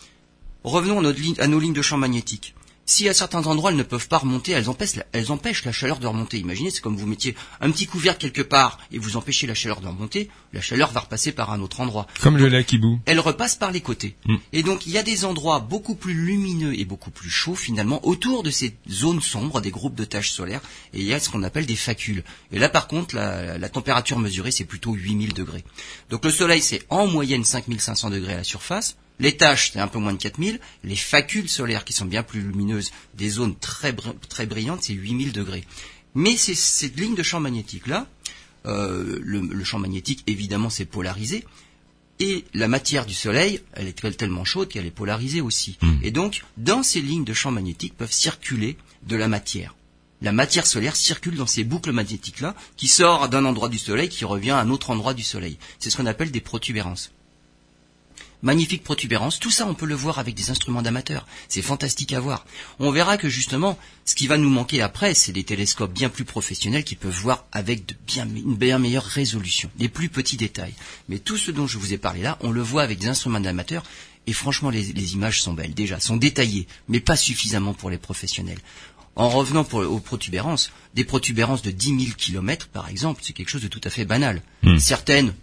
Revenons 0.64 1.00
à, 1.00 1.02
notre 1.02 1.20
ligne- 1.20 1.36
à 1.40 1.48
nos 1.48 1.60
lignes 1.60 1.74
de 1.74 1.82
champ 1.82 1.98
magnétique. 1.98 2.56
Si 2.90 3.10
à 3.10 3.14
certains 3.14 3.46
endroits 3.48 3.70
elles 3.70 3.78
ne 3.78 3.84
peuvent 3.84 4.08
pas 4.08 4.18
remonter, 4.18 4.54
elles 4.54 4.70
empêchent, 4.70 4.96
la, 4.96 5.06
elles 5.12 5.30
empêchent 5.30 5.66
la 5.66 5.74
chaleur 5.74 6.00
de 6.00 6.08
remonter. 6.08 6.40
Imaginez, 6.40 6.72
c'est 6.72 6.80
comme 6.80 6.96
vous 6.96 7.06
mettiez 7.06 7.36
un 7.60 7.70
petit 7.70 7.86
couvercle 7.86 8.22
quelque 8.22 8.42
part 8.42 8.80
et 8.94 8.98
vous 8.98 9.18
empêchez 9.18 9.46
la 9.46 9.54
chaleur 9.54 9.82
de 9.82 9.88
remonter, 9.88 10.30
la 10.54 10.62
chaleur 10.62 10.92
va 10.94 11.02
repasser 11.02 11.34
par 11.34 11.52
un 11.52 11.60
autre 11.60 11.82
endroit. 11.82 12.08
Comme 12.22 12.38
le 12.38 12.48
lac 12.48 12.72
Hibou. 12.72 13.02
Elle 13.06 13.20
repasse 13.20 13.56
par 13.56 13.74
les 13.74 13.82
côtés. 13.82 14.16
Mm. 14.26 14.36
Et 14.54 14.64
donc 14.64 14.88
il 14.88 14.94
y 14.94 14.98
a 14.98 15.04
des 15.04 15.26
endroits 15.26 15.60
beaucoup 15.60 15.96
plus 15.96 16.14
lumineux 16.14 16.80
et 16.80 16.86
beaucoup 16.86 17.12
plus 17.12 17.30
chauds 17.30 17.56
finalement 17.56 18.08
autour 18.08 18.42
de 18.42 18.52
ces 18.52 18.78
zones 18.90 19.22
sombres, 19.22 19.60
des 19.60 19.72
groupes 19.72 19.96
de 19.96 20.06
taches 20.06 20.32
solaires, 20.32 20.62
et 20.94 21.00
il 21.00 21.06
y 21.06 21.14
a 21.14 21.20
ce 21.20 21.30
qu'on 21.30 21.44
appelle 21.44 21.66
des 21.66 21.76
facules. 21.76 22.24
Et 22.54 22.58
là 22.58 22.70
par 22.70 22.88
contre, 22.88 23.16
la, 23.16 23.58
la 23.58 23.70
température 23.70 24.18
mesurée 24.18 24.52
c'est 24.52 24.64
plutôt 24.64 24.94
8000 24.94 25.34
degrés. 25.34 25.66
Donc 26.10 26.24
le 26.24 26.32
Soleil 26.32 26.62
c'est 26.62 26.84
en 26.90 27.06
moyenne 27.06 27.44
5500 27.44 28.12
degrés 28.12 28.34
à 28.34 28.38
la 28.38 28.44
surface. 28.46 28.96
Les 29.20 29.36
taches, 29.36 29.72
c'est 29.74 29.80
un 29.80 29.88
peu 29.88 30.00
moins 30.00 30.14
de 30.14 30.18
4000. 30.22 30.60
Les 30.84 30.96
facules 30.96 31.50
solaires, 31.50 31.86
qui 31.86 31.94
sont 31.94 32.06
bien 32.06 32.24
plus 32.24 32.42
lumineuses, 32.42 32.92
des 33.16 33.30
zones 33.30 33.56
très, 33.58 33.92
br- 33.92 34.14
très 34.30 34.46
brillantes, 34.46 34.84
c'est 34.84 34.94
8000 34.94 35.32
degrés. 35.32 35.64
Mais 36.14 36.38
c'est 36.38 36.56
cette 36.56 37.00
ligne 37.00 37.16
de 37.16 37.24
champ 37.24 37.40
magnétique-là, 37.40 38.08
euh, 38.66 39.20
le, 39.22 39.42
le 39.42 39.64
champ 39.64 39.80
magnétique, 39.80 40.24
évidemment, 40.28 40.70
c'est 40.70 40.86
polarisé. 40.86 41.46
Et 42.20 42.46
la 42.54 42.68
matière 42.68 43.06
du 43.06 43.14
Soleil, 43.14 43.62
elle 43.74 43.88
est 43.88 43.94
tel- 44.00 44.16
tellement 44.18 44.44
chaude 44.46 44.70
qu'elle 44.70 44.86
est 44.88 44.92
polarisée 44.92 45.42
aussi. 45.42 45.78
Mm. 45.82 45.94
Et 46.04 46.12
donc, 46.12 46.44
dans 46.58 46.82
ces 46.84 47.00
lignes 47.02 47.24
de 47.26 47.34
champ 47.34 47.52
magnétique 47.52 47.96
peuvent 47.96 48.12
circuler 48.12 48.78
de 49.04 49.16
la 49.16 49.28
matière. 49.28 49.76
La 50.22 50.32
matière 50.32 50.66
solaire 50.66 50.96
circule 50.96 51.36
dans 51.36 51.46
ces 51.46 51.64
boucles 51.64 51.92
magnétiques-là, 51.92 52.56
qui 52.76 52.88
sort 52.88 53.30
d'un 53.30 53.46
endroit 53.46 53.70
du 53.70 53.78
Soleil, 53.78 54.10
qui 54.10 54.26
revient 54.26 54.50
à 54.52 54.60
un 54.60 54.72
autre 54.72 54.90
endroit 54.90 55.14
du 55.14 55.22
Soleil. 55.24 55.60
C'est 55.78 55.92
ce 55.92 55.98
qu'on 55.98 56.08
appelle 56.08 56.32
des 56.32 56.42
protubérances. 56.42 57.12
Magnifique 58.44 58.84
protubérance, 58.84 59.40
tout 59.40 59.50
ça 59.50 59.66
on 59.68 59.74
peut 59.74 59.88
le 59.88 59.96
voir 59.96 60.20
avec 60.20 60.36
des 60.36 60.52
instruments 60.52 60.84
d'amateurs, 60.84 61.26
c'est 61.50 61.64
fantastique 61.64 62.14
à 62.14 62.20
voir. 62.20 62.46
On 62.80 62.92
verra 62.92 63.18
que 63.18 63.30
justement, 63.30 63.80
ce 64.06 64.14
qui 64.14 64.28
va 64.28 64.38
nous 64.38 64.50
manquer 64.50 64.82
après, 64.84 65.16
c'est 65.16 65.32
des 65.32 65.44
télescopes 65.44 65.92
bien 65.92 66.10
plus 66.10 66.24
professionnels 66.24 66.84
qui 66.84 66.96
peuvent 66.96 67.20
voir 67.20 67.46
avec 67.52 67.88
de 67.88 67.96
bien, 68.06 68.28
une 68.28 68.56
bien 68.56 68.78
meilleure 68.78 69.04
résolution, 69.06 69.72
les 69.80 69.90
plus 69.90 70.10
petits 70.10 70.38
détails. 70.38 70.76
Mais 71.10 71.18
tout 71.18 71.38
ce 71.38 71.50
dont 71.50 71.66
je 71.66 71.80
vous 71.80 71.94
ai 71.94 71.98
parlé 71.98 72.22
là, 72.22 72.38
on 72.42 72.52
le 72.52 72.62
voit 72.62 72.84
avec 72.84 73.00
des 73.00 73.08
instruments 73.08 73.40
d'amateurs, 73.40 73.84
et 74.28 74.34
franchement 74.34 74.70
les, 74.70 74.84
les 74.94 75.14
images 75.14 75.42
sont 75.42 75.54
belles 75.54 75.74
déjà, 75.74 76.00
sont 76.00 76.18
détaillées, 76.18 76.68
mais 76.88 77.00
pas 77.00 77.16
suffisamment 77.16 77.74
pour 77.74 77.90
les 77.90 77.98
professionnels. 77.98 78.60
En 79.16 79.30
revenant 79.30 79.64
pour- 79.64 79.80
aux 79.80 80.00
protubérances, 80.00 80.72
des 80.94 81.06
protubérances 81.06 81.64
de 81.64 81.72
10 81.72 81.88
000 82.06 82.16
km 82.16 82.68
par 82.68 82.88
exemple, 82.88 83.22
c'est 83.24 83.34
quelque 83.34 83.50
chose 83.50 83.64
de 83.64 83.68
tout 83.68 83.82
à 83.84 83.90
fait 83.90 84.06
banal. 84.06 84.44
Hmm. 84.62 84.78
Certaines 84.78 85.34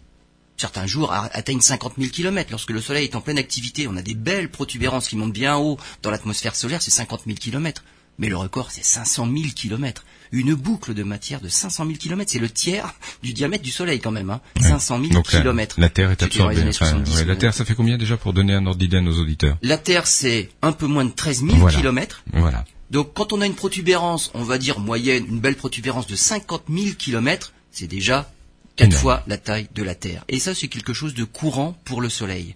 certains 0.56 0.86
jours 0.86 1.12
atteignent 1.12 1.60
50 1.60 1.94
000 1.98 2.10
km. 2.10 2.50
Lorsque 2.50 2.70
le 2.70 2.80
Soleil 2.80 3.04
est 3.04 3.16
en 3.16 3.20
pleine 3.20 3.38
activité, 3.38 3.86
on 3.88 3.96
a 3.96 4.02
des 4.02 4.14
belles 4.14 4.50
protubérances 4.50 5.08
qui 5.08 5.16
montent 5.16 5.32
bien 5.32 5.56
haut 5.56 5.78
dans 6.02 6.10
l'atmosphère 6.10 6.54
solaire, 6.56 6.82
c'est 6.82 6.90
50 6.90 7.22
000 7.26 7.36
km. 7.38 7.84
Mais 8.18 8.28
le 8.28 8.36
record, 8.36 8.70
c'est 8.70 8.84
500 8.84 9.26
000 9.26 9.48
kilomètres. 9.56 10.04
Une 10.30 10.54
boucle 10.54 10.94
de 10.94 11.02
matière 11.02 11.40
de 11.40 11.48
500 11.48 11.84
000 11.86 11.98
kilomètres. 11.98 12.30
C'est 12.30 12.38
le 12.38 12.48
tiers 12.48 12.94
du 13.24 13.32
diamètre 13.32 13.64
du 13.64 13.72
Soleil 13.72 13.98
quand 13.98 14.12
même. 14.12 14.30
Hein. 14.30 14.40
500 14.60 14.98
000 15.00 15.12
Donc 15.12 15.32
la- 15.32 15.88
Terre 15.88 16.12
est 16.12 16.22
absorbée. 16.22 16.56
années 16.58 16.68
Enfin, 16.70 16.86
70, 16.90 17.16
ouais, 17.16 17.24
la. 17.24 17.34
Terre, 17.36 17.52
ça 17.54 17.64
fait 17.64 17.74
combien 17.74 17.98
déjà 17.98 18.16
pour 18.16 18.32
donner 18.32 18.54
un 18.54 18.64
ordre 18.66 18.78
d'idée 18.78 18.98
à 18.98 19.00
nos 19.00 19.18
auditeurs 19.20 19.56
La 19.62 19.78
Terre, 19.78 20.06
c'est 20.06 20.50
un 20.62 20.70
peu 20.70 20.86
moins 20.86 21.04
de 21.04 21.10
13 21.10 21.40
000 21.44 21.56
Voilà. 21.56 21.76
kilomètres. 21.76 22.22
Voilà. 22.32 22.64
Donc 22.92 23.12
quand 23.14 23.32
on 23.32 23.40
a 23.40 23.46
une 23.46 23.54
protubérance, 23.56 24.30
on 24.34 24.44
va 24.44 24.58
dire 24.58 24.78
moyenne, 24.78 25.24
une 25.28 25.40
belle 25.40 25.56
protubérance 25.56 26.06
de 26.06 26.14
50 26.14 26.64
000 26.72 26.94
kilomètres, 26.96 27.52
c'est 27.72 27.88
déjà 27.88 28.30
quatre 28.76 28.88
Énorme. 28.88 29.00
fois 29.02 29.24
la 29.26 29.38
taille 29.38 29.68
de 29.74 29.82
la 29.82 29.94
Terre. 29.94 30.24
Et 30.28 30.38
ça, 30.38 30.54
c'est 30.54 30.68
quelque 30.68 30.92
chose 30.94 31.14
de 31.14 31.24
courant 31.24 31.78
pour 31.84 32.00
le 32.00 32.08
Soleil. 32.08 32.54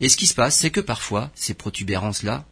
Et 0.00 0.08
ce 0.08 0.16
qui 0.16 0.26
se 0.26 0.34
passe, 0.34 0.56
c'est 0.56 0.70
que 0.70 0.80
parfois, 0.80 1.30
ces 1.34 1.54
protubérances-là, 1.54 2.44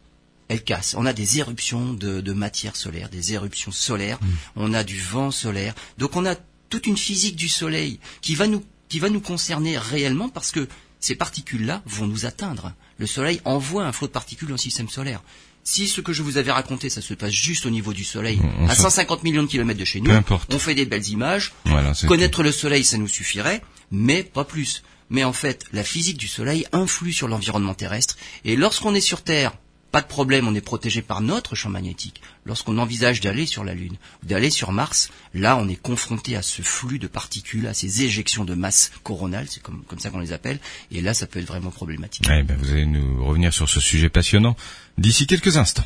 elles 0.47 0.63
cassent. 0.63 0.95
On 0.97 1.05
a 1.05 1.13
des 1.13 1.39
éruptions 1.39 1.93
de, 1.93 2.21
de 2.21 2.33
matière 2.33 2.75
solaire, 2.75 3.09
des 3.09 3.33
éruptions 3.33 3.71
solaires, 3.71 4.19
on 4.55 4.73
a 4.73 4.83
du 4.83 4.99
vent 4.99 5.31
solaire. 5.31 5.73
Donc 5.97 6.15
on 6.15 6.25
a 6.25 6.35
toute 6.69 6.87
une 6.87 6.97
physique 6.97 7.35
du 7.35 7.49
Soleil 7.49 7.99
qui 8.21 8.35
va 8.35 8.47
nous, 8.47 8.63
qui 8.89 8.99
va 8.99 9.09
nous 9.09 9.21
concerner 9.21 9.77
réellement 9.77 10.29
parce 10.29 10.51
que 10.51 10.67
ces 10.99 11.15
particules-là 11.15 11.81
vont 11.85 12.07
nous 12.07 12.25
atteindre. 12.25 12.73
Le 12.97 13.07
Soleil 13.07 13.41
envoie 13.45 13.83
un 13.85 13.91
flot 13.91 14.07
de 14.07 14.11
particules 14.11 14.47
dans 14.47 14.55
le 14.55 14.59
système 14.59 14.89
solaire. 14.89 15.21
Si 15.63 15.87
ce 15.87 16.01
que 16.01 16.11
je 16.13 16.23
vous 16.23 16.37
avais 16.37 16.51
raconté, 16.51 16.89
ça 16.89 17.01
se 17.01 17.13
passe 17.13 17.31
juste 17.31 17.65
au 17.65 17.69
niveau 17.69 17.93
du 17.93 18.03
Soleil, 18.03 18.39
On- 18.59 18.67
à 18.67 18.73
s'en- 18.75 18.83
150 18.83 19.23
millions 19.23 19.43
de 19.43 19.47
kilomètres 19.47 19.79
de 19.79 19.85
chez 19.85 20.01
nous, 20.01 20.11
on 20.49 20.59
fait 20.59 20.73
des 20.75 20.85
belles 20.85 21.07
images, 21.09 21.53
Voilà, 21.65 21.93
Connaître 22.07 22.41
le 22.43 22.51
Soleil, 22.51 22.83
ça 22.83 22.97
nous 22.97 23.07
suffirait, 23.07 23.61
mais 23.91 24.23
pas 24.23 24.43
plus. 24.43 24.81
Mais 25.11 25.23
en 25.23 25.33
fait, 25.33 25.65
la 25.73 25.83
physique 25.83 26.17
du 26.17 26.27
Soleil 26.27 26.65
influe 26.71 27.13
sur 27.13 27.27
l'environnement 27.27 27.73
terrestre, 27.75 28.17
et 28.45 28.55
lorsqu'on 28.55 28.95
est 28.95 29.01
sur 29.01 29.21
Terre, 29.23 29.53
pas 29.91 30.01
de 30.01 30.07
problème, 30.07 30.47
on 30.47 30.55
est 30.55 30.61
protégé 30.61 31.01
par 31.01 31.21
notre 31.21 31.55
champ 31.55 31.69
magnétique. 31.69 32.21
Lorsqu'on 32.45 32.77
envisage 32.77 33.19
d'aller 33.19 33.45
sur 33.45 33.63
la 33.63 33.73
Lune, 33.73 33.97
ou 34.23 34.25
d'aller 34.25 34.49
sur 34.49 34.71
Mars, 34.71 35.09
là 35.33 35.57
on 35.57 35.67
est 35.67 35.75
confronté 35.75 36.35
à 36.35 36.41
ce 36.41 36.61
flux 36.61 36.99
de 36.99 37.07
particules, 37.07 37.67
à 37.67 37.73
ces 37.73 38.03
éjections 38.03 38.45
de 38.45 38.53
masse 38.53 38.91
coronale, 39.03 39.47
c'est 39.49 39.61
comme, 39.61 39.83
ça 39.99 40.09
qu'on 40.09 40.19
les 40.19 40.33
appelle, 40.33 40.59
et 40.91 41.01
là 41.01 41.13
ça 41.13 41.27
peut 41.27 41.39
être 41.39 41.47
vraiment 41.47 41.71
problématique. 41.71 42.25
Eh 42.29 42.43
ben, 42.43 42.57
vous 42.57 42.71
allez 42.71 42.85
nous 42.85 43.25
revenir 43.25 43.53
sur 43.53 43.67
ce 43.67 43.79
sujet 43.79 44.09
passionnant 44.09 44.55
d'ici 44.97 45.27
quelques 45.27 45.57
instants. 45.57 45.85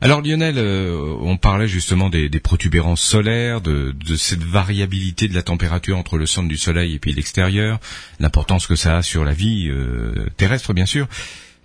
Alors 0.00 0.20
Lionel, 0.20 0.58
euh, 0.58 1.16
on 1.20 1.38
parlait 1.38 1.68
justement 1.68 2.10
des, 2.10 2.28
protubérances 2.40 3.00
solaires, 3.00 3.60
de, 3.60 3.92
de 3.92 4.16
cette 4.16 4.42
variabilité 4.42 5.28
de 5.28 5.34
la 5.34 5.42
température 5.42 5.96
entre 5.96 6.18
le 6.18 6.26
centre 6.26 6.48
du 6.48 6.58
Soleil 6.58 6.94
et 6.94 6.98
puis 6.98 7.12
l'extérieur, 7.12 7.78
l'importance 8.20 8.66
que 8.66 8.76
ça 8.76 8.98
a 8.98 9.02
sur 9.02 9.24
la 9.24 9.32
vie 9.32 9.68
euh, 9.70 10.26
terrestre 10.36 10.74
bien 10.74 10.84
sûr. 10.84 11.08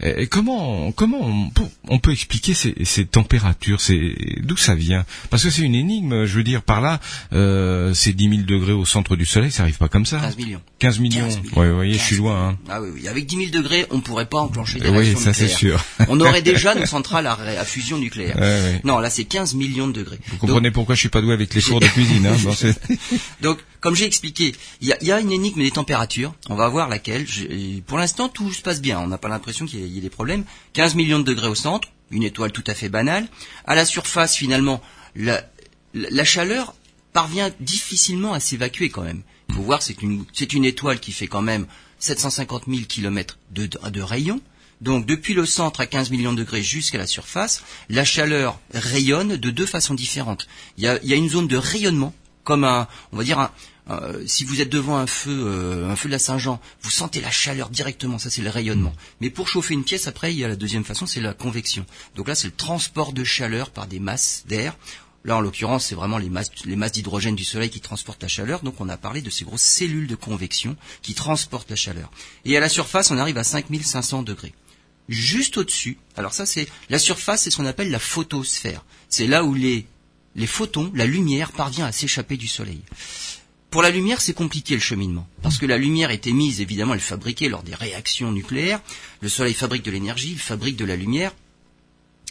Et 0.02 0.28
comment 0.28 0.92
comment 0.94 1.20
on, 1.22 1.50
peut- 1.50 1.64
on 1.90 2.00
peut 2.00 2.12
expliquer 2.14 2.54
ces, 2.54 2.74
ces 2.86 3.06
températures 3.06 3.82
C'est 3.82 4.16
d'où 4.42 4.56
ça 4.56 4.74
vient? 4.76 5.06
Parce 5.30 5.44
que 5.44 5.50
c'est 5.50 5.62
une 5.62 5.76
énigme. 5.76 6.26
Je 6.26 6.36
veux 6.38 6.44
dire 6.44 6.62
par 6.62 6.80
là, 6.80 7.02
euh, 7.34 7.94
ces 7.94 8.14
10 8.14 8.30
000 8.30 8.42
degrés 8.44 8.72
au 8.72 8.86
centre 8.86 9.16
du 9.18 9.26
Soleil, 9.26 9.52
ça 9.52 9.64
arrive 9.64 9.78
pas 9.78 9.90
comme 9.90 10.06
ça. 10.06 10.20
15 10.20 10.38
millions. 10.38 10.62
15 10.80 11.00
millions. 11.00 11.26
15 11.26 11.38
millions. 11.42 11.52
Ouais, 11.58 11.70
vous 11.70 11.76
voyez, 11.76 11.94
je 11.94 11.98
15 11.98 12.08
suis 12.08 12.16
loin. 12.16 12.50
Hein. 12.50 12.58
Ah 12.70 12.82
oui, 12.82 12.90
oui. 12.94 13.08
Avec 13.10 13.26
10 13.26 13.36
000 13.36 13.50
degrés, 13.52 13.86
on 13.92 14.00
pourrait 14.00 14.26
pas 14.28 14.40
enclencher 14.40 14.80
des 14.80 14.90
Oui, 14.90 15.16
ça 15.18 15.34
c'est 15.34 15.48
sûr. 15.50 15.84
On 16.08 16.20
aurait 16.22 16.42
déjà 16.44 16.76
nos 16.76 16.86
centrales 16.86 17.28
à, 17.28 17.34
à 17.34 17.66
fusion 17.66 17.98
nucléaire. 17.98 18.38
Ouais, 18.38 18.42
ouais. 18.42 18.82
Non, 18.86 19.00
là 19.00 19.10
c'est 19.10 19.26
15 19.26 19.56
millions 19.56 19.88
de 19.88 19.94
degrés. 19.94 20.20
Vous 20.28 20.38
comprenez 20.38 20.72
pourquoi 20.72 20.96
je 20.96 21.02
suis 21.02 21.10
pas 21.10 21.22
doué 21.22 21.34
avec 21.34 21.54
les 21.54 21.62
fours 21.62 21.82
de 21.82 21.88
cuisine. 21.88 22.26
Hein, 22.26 22.36
ces- 22.56 22.74
Donc, 23.42 23.60
comme 23.82 23.96
j'ai 23.96 24.06
expliqué, 24.06 24.56
il 24.82 24.88
y 24.88 25.12
a, 25.12 25.20
une 25.20 25.32
énigme 25.32 25.62
des 25.62 25.72
températures. 25.72 26.34
On 26.50 26.56
va 26.56 26.68
voir 26.68 26.90
laquelle. 26.90 27.26
Pour 27.88 27.98
l'instant, 27.98 28.28
tout 28.28 28.52
se 28.52 28.62
passe 28.62 28.82
bien. 28.82 29.00
On 29.00 29.08
n'a 29.08 29.18
pas 29.18 29.30
l'impression 29.30 29.66
qu'il 29.66 29.80
y, 29.80 29.98
ait- 29.98 30.02
des 30.02 30.10
problèmes. 30.10 30.44
15 30.74 30.96
millions 30.96 31.20
de 31.20 31.24
degrés 31.24 31.48
au 31.48 31.56
centre, 31.56 31.88
une 32.12 32.24
étoile 32.24 32.52
tout 32.52 32.64
à 32.68 32.74
fait 32.74 32.90
banale. 32.90 33.28
À 33.66 33.76
la 33.76 33.86
surface, 33.86 34.36
finalement, 34.36 34.82
la, 35.16 35.44
chaleur 36.26 36.76
parvient 37.14 37.52
difficilement 37.60 38.34
à 38.34 38.40
s'évacuer 38.40 38.90
quand 38.90 39.04
même. 39.04 39.24
Il 39.48 39.56
faut 39.56 39.62
voir, 39.62 39.82
c'est 39.82 40.02
une, 40.02 40.26
une 40.54 40.66
étoile 40.66 41.00
qui 41.00 41.12
fait 41.12 41.28
quand 41.28 41.42
même 41.42 41.66
750 42.00 42.64
000 42.68 42.82
kilomètres 42.82 43.40
de, 43.52 43.66
de, 43.66 44.02
rayon. 44.02 44.42
Donc 44.82 45.06
depuis 45.06 45.34
le 45.34 45.46
centre 45.46 45.82
à 45.82 45.86
15 45.86 46.12
millions 46.12 46.34
de 46.34 46.40
degrés 46.40 46.62
jusqu'à 46.62 46.98
la 46.98 47.08
surface, 47.08 47.64
la 47.90 48.06
chaleur 48.06 48.60
rayonne 48.74 49.36
de 49.38 49.50
deux 49.50 49.66
façons 49.66 49.94
différentes. 49.94 50.48
Il 50.78 50.84
y 50.84 50.88
a 50.88 51.16
une 51.16 51.30
zone 51.30 51.48
de 51.48 51.58
rayonnement, 51.58 52.14
comme 52.50 52.64
un, 52.64 52.88
on 53.12 53.18
va 53.18 53.24
dire 53.24 53.52
si 54.26 54.44
vous 54.44 54.60
êtes 54.60 54.70
devant 54.70 54.98
un 54.98 55.06
feu, 55.06 55.32
euh, 55.32 55.88
un 55.88 55.96
feu 55.96 56.10
de 56.10 56.14
la 56.14 56.20
Saint-Jean, 56.20 56.60
vous 56.82 56.90
sentez 56.90 57.22
la 57.22 57.30
chaleur 57.30 57.70
directement, 57.70 58.18
ça 58.18 58.32
c'est 58.32 58.42
le 58.42 58.50
rayonnement. 58.50 58.94
Mais 59.22 59.30
pour 59.30 59.48
chauffer 59.48 59.76
une 59.76 59.84
pièce, 59.84 60.08
après, 60.08 60.34
il 60.34 60.40
y 60.40 60.44
a 60.44 60.48
la 60.48 60.56
deuxième 60.56 60.84
façon, 60.84 61.06
c'est 61.06 61.22
la 61.22 61.36
convection. 61.36 61.86
Donc 62.16 62.28
là, 62.28 62.34
c'est 62.34 62.48
le 62.48 62.56
transport 62.56 63.14
de 63.14 63.24
chaleur 63.24 63.70
par 63.70 63.86
des 63.86 64.00
masses 64.00 64.46
d'air. 64.48 64.76
Là, 65.26 65.38
en 65.38 65.42
l'occurrence, 65.42 65.86
c'est 65.86 65.96
vraiment 65.96 66.18
les 66.18 66.30
masses, 66.30 66.50
les 66.66 66.76
masses 66.76 66.94
d'hydrogène 66.94 67.36
du 67.36 67.44
Soleil 67.44 67.70
qui 67.70 67.82
transportent 67.82 68.24
la 68.24 68.30
chaleur. 68.30 68.62
Donc, 68.62 68.82
on 68.82 68.90
a 68.90 68.98
parlé 68.98 69.22
de 69.22 69.30
ces 69.30 69.46
grosses 69.46 69.62
cellules 69.62 70.08
de 70.08 70.16
convection 70.16 70.76
qui 71.04 71.14
transportent 71.14 71.70
la 71.70 71.76
chaleur. 71.76 72.10
Et 72.46 72.58
à 72.58 72.60
la 72.60 72.70
surface, 72.70 73.12
on 73.12 73.18
arrive 73.20 73.38
à 73.38 73.44
5500 73.44 74.24
degrés. 74.24 74.54
Juste 75.08 75.58
au-dessus, 75.58 75.98
alors 76.16 76.34
ça, 76.34 76.48
c'est 76.48 76.68
la 76.90 77.00
surface, 77.00 77.44
c'est 77.44 77.52
ce 77.52 77.58
qu'on 77.58 77.66
appelle 77.66 77.92
la 77.92 78.00
photosphère. 78.00 78.84
C'est 79.08 79.28
là 79.28 79.44
où 79.44 79.54
les 79.54 79.88
les 80.40 80.48
photons, 80.48 80.90
la 80.96 81.06
lumière, 81.06 81.52
parvient 81.52 81.86
à 81.86 81.92
s'échapper 81.92 82.38
du 82.38 82.48
Soleil. 82.48 82.82
Pour 83.70 83.82
la 83.82 83.90
lumière, 83.92 84.22
c'est 84.22 84.34
compliqué 84.34 84.74
le 84.74 84.80
cheminement, 84.80 85.28
parce 85.44 85.58
que 85.58 85.66
la 85.66 85.78
lumière 85.78 86.12
est 86.12 86.26
émise, 86.26 86.62
évidemment, 86.62 86.94
elle 86.94 87.02
est 87.02 87.04
fabriquée 87.04 87.50
lors 87.50 87.62
des 87.62 87.76
réactions 87.76 88.32
nucléaires. 88.32 88.80
Le 89.22 89.30
Soleil 89.30 89.54
fabrique 89.54 89.84
de 89.84 89.92
l'énergie, 89.92 90.32
il 90.32 90.40
fabrique 90.40 90.78
de 90.78 90.86
la 90.86 90.96
lumière. 90.96 91.34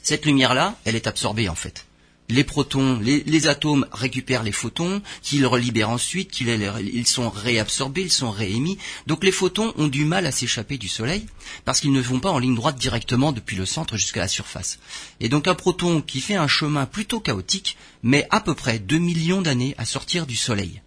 Cette 0.02 0.24
lumière-là, 0.24 0.78
elle 0.84 0.96
est 0.96 1.06
absorbée 1.06 1.50
en 1.50 1.54
fait. 1.54 1.87
Les 2.28 2.44
protons, 2.44 2.98
les, 3.00 3.22
les 3.24 3.46
atomes 3.46 3.86
récupèrent 3.90 4.42
les 4.42 4.52
photons, 4.52 5.00
qu'ils 5.22 5.46
relibèrent 5.46 5.90
ensuite, 5.90 6.30
qu'ils 6.30 6.48
ils 6.92 7.06
sont 7.06 7.30
réabsorbés, 7.30 8.02
ils 8.02 8.12
sont 8.12 8.30
réémis. 8.30 8.78
Donc 9.06 9.24
les 9.24 9.32
photons 9.32 9.72
ont 9.76 9.88
du 9.88 10.04
mal 10.04 10.26
à 10.26 10.32
s'échapper 10.32 10.76
du 10.76 10.88
Soleil 10.88 11.26
parce 11.64 11.80
qu'ils 11.80 11.92
ne 11.92 12.00
vont 12.00 12.20
pas 12.20 12.30
en 12.30 12.38
ligne 12.38 12.54
droite 12.54 12.78
directement 12.78 13.32
depuis 13.32 13.56
le 13.56 13.66
centre 13.66 13.96
jusqu'à 13.96 14.20
la 14.20 14.28
surface. 14.28 14.78
Et 15.20 15.28
donc 15.28 15.48
un 15.48 15.54
proton 15.54 16.02
qui 16.02 16.20
fait 16.20 16.36
un 16.36 16.48
chemin 16.48 16.86
plutôt 16.86 17.20
chaotique 17.20 17.76
met 18.02 18.26
à 18.30 18.40
peu 18.40 18.54
près 18.54 18.78
2 18.78 18.98
millions 18.98 19.42
d'années 19.42 19.74
à 19.78 19.84
sortir 19.84 20.26
du 20.26 20.36
Soleil. 20.36 20.82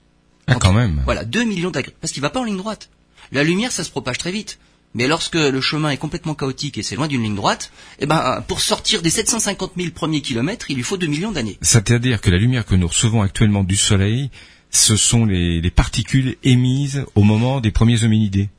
Ah, 0.48 0.56
quand 0.56 0.74
même. 0.74 1.02
Voilà, 1.06 1.24
2 1.26 1.44
millions 1.44 1.72
d'années. 1.72 1.90
Parce 2.02 2.14
qu'il 2.14 2.22
va 2.22 2.30
pas 2.30 2.40
en 2.40 2.44
ligne 2.44 2.58
droite. 2.58 2.90
La 3.32 3.44
lumière, 3.44 3.72
ça 3.72 3.84
se 3.84 3.90
propage 3.90 4.18
très 4.18 4.32
vite. 4.32 4.60
Mais 4.94 5.08
lorsque 5.08 5.36
le 5.36 5.62
chemin 5.62 5.92
est 5.92 5.98
complètement 5.98 6.36
chaotique 6.36 6.78
et 6.78 6.84
c'est 6.84 6.96
loin 6.96 7.08
d'une 7.08 7.24
ligne 7.24 7.36
droite, 7.36 7.72
eh 8.00 8.06
ben, 8.06 8.44
pour 8.48 8.60
sortir 8.60 9.02
des 9.02 9.10
750 9.10 9.74
000 9.78 9.92
premiers 9.92 10.22
kilomètres, 10.22 10.66
il 10.70 10.76
lui 10.76 10.84
faut 10.84 10.98
2 10.98 11.08
millions 11.08 11.32
d'années. 11.32 11.58
C'est-à-dire 11.62 12.20
que 12.20 12.30
la 12.30 12.38
lumière 12.38 12.66
que 12.66 12.76
nous 12.76 12.88
recevons 12.88 13.22
actuellement 13.22 13.64
du 13.64 13.78
Soleil, 13.78 14.30
ce 14.70 14.96
sont 14.98 15.26
les, 15.26 15.62
les 15.62 15.72
particules 15.72 16.36
émises 16.44 17.06
au 17.16 17.24
moment 17.24 17.62
des 17.62 17.72
premiers 17.72 18.04
hominidés. 18.04 18.50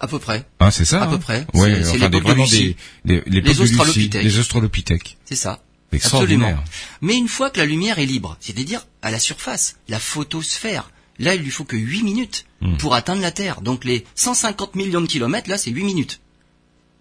À 0.00 0.06
peu 0.06 0.18
près. 0.18 0.46
Hein, 0.60 0.70
c'est 0.70 0.84
ça 0.84 1.02
À 1.02 1.06
hein 1.06 1.10
peu 1.10 1.18
près. 1.18 1.46
Ouais, 1.54 1.82
C'est- 1.82 1.96
enfin, 1.96 2.08
des, 2.08 2.20
vraiment 2.20 2.44
les, 3.04 3.60
australopithèques. 3.60 4.22
Les 4.22 4.38
australopithèques. 4.38 5.16
C'est 5.24 5.34
ça. 5.34 5.60
Absolument. 5.92 6.54
Mais 7.00 7.16
une 7.16 7.28
fois 7.28 7.50
que 7.50 7.58
la 7.58 7.66
lumière 7.66 7.98
est 7.98 8.06
libre, 8.06 8.36
c'est-à-dire 8.40 8.86
à 9.02 9.10
la 9.10 9.18
surface, 9.18 9.76
la 9.88 9.98
photosphère, 9.98 10.90
là, 11.18 11.34
il 11.34 11.42
lui 11.42 11.50
faut 11.50 11.64
que 11.64 11.76
8 11.76 12.02
minutes 12.02 12.44
Hmm. 12.60 12.76
pour 12.76 12.94
atteindre 12.96 13.22
la 13.22 13.30
Terre. 13.30 13.60
Donc 13.60 13.84
les 13.84 14.04
150 14.16 14.74
millions 14.74 15.00
de 15.00 15.06
kilomètres, 15.06 15.48
là, 15.48 15.56
c'est 15.58 15.70
8 15.70 15.84
minutes. 15.84 16.18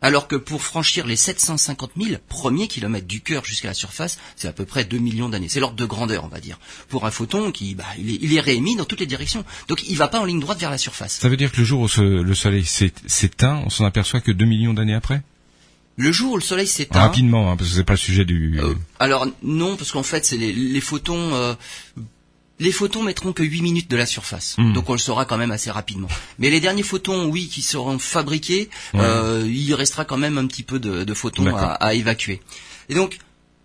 Alors 0.03 0.27
que 0.27 0.35
pour 0.35 0.61
franchir 0.61 1.07
les 1.07 1.15
750 1.15 1.93
000 1.99 2.17
premiers 2.29 2.67
kilomètres 2.67 3.07
du 3.07 3.21
cœur 3.21 3.43
jusqu'à 3.43 3.69
la 3.69 3.73
surface, 3.73 4.19
c'est 4.35 4.47
à 4.47 4.53
peu 4.53 4.65
près 4.65 4.85
2 4.85 4.99
millions 4.99 5.27
d'années. 5.29 5.49
C'est 5.49 5.59
l'ordre 5.59 5.75
de 5.75 5.85
grandeur, 5.85 6.23
on 6.25 6.27
va 6.27 6.39
dire. 6.39 6.59
Pour 6.89 7.07
un 7.07 7.09
photon 7.11 7.51
qui, 7.51 7.73
bah, 7.73 7.85
il 7.97 8.11
est, 8.11 8.19
il 8.21 8.35
est 8.35 8.39
réémis 8.39 8.75
dans 8.75 8.85
toutes 8.85 8.99
les 8.99 9.07
directions. 9.07 9.43
Donc 9.67 9.81
il 9.89 9.97
va 9.97 10.07
pas 10.07 10.19
en 10.19 10.25
ligne 10.25 10.39
droite 10.39 10.59
vers 10.59 10.69
la 10.69 10.77
surface. 10.77 11.13
Ça 11.17 11.27
veut 11.27 11.37
dire 11.37 11.51
que 11.51 11.57
le 11.57 11.63
jour 11.63 11.81
où 11.81 11.87
le 12.01 12.35
Soleil 12.35 12.63
s'é- 12.63 12.93
s'éteint, 13.07 13.63
on 13.65 13.71
s'en 13.71 13.85
aperçoit 13.85 14.21
que 14.21 14.31
2 14.31 14.45
millions 14.45 14.75
d'années 14.75 14.93
après? 14.93 15.23
Le 15.99 16.11
jour 16.11 16.33
où 16.33 16.35
le 16.35 16.43
soleil 16.43 16.67
s'éteint, 16.67 16.99
Rapidement, 16.99 17.51
hein, 17.51 17.57
parce 17.57 17.71
que 17.71 17.75
c'est 17.77 17.83
pas 17.83 17.93
le 17.93 17.97
sujet 17.97 18.23
du... 18.25 18.59
Euh, 18.61 18.75
alors 18.99 19.25
non, 19.41 19.75
parce 19.75 19.91
qu'en 19.91 20.03
fait, 20.03 20.23
c'est 20.23 20.37
les, 20.37 20.53
les 20.53 20.81
photons. 20.81 21.33
euh, 21.33 21.55
les 22.59 22.71
photons 22.71 23.03
mettront 23.03 23.33
que 23.33 23.43
8 23.43 23.61
minutes 23.61 23.89
de 23.91 23.97
la 23.97 24.05
surface, 24.05 24.55
Hmm. 24.57 24.73
donc 24.73 24.89
on 24.89 24.93
le 24.93 24.97
saura 24.99 25.25
quand 25.25 25.37
même 25.37 25.51
assez 25.51 25.69
rapidement. 25.71 26.07
Mais 26.39 26.49
les 26.49 26.59
derniers 26.59 26.83
photons, 26.83 27.25
oui, 27.25 27.47
qui 27.47 27.61
seront 27.61 27.99
fabriqués, 27.99 28.69
Ouais. 28.93 28.99
euh, 29.03 29.47
il 29.47 29.73
restera 29.75 30.05
quand 30.05 30.17
même 30.17 30.37
un 30.37 30.47
petit 30.47 30.63
peu 30.63 30.79
de, 30.79 31.03
de 31.03 31.13
photons 31.13 31.55
à, 31.55 31.65
à 31.73 31.93
évacuer. 31.93 32.41
Et 32.89 32.95
donc, 32.95 33.19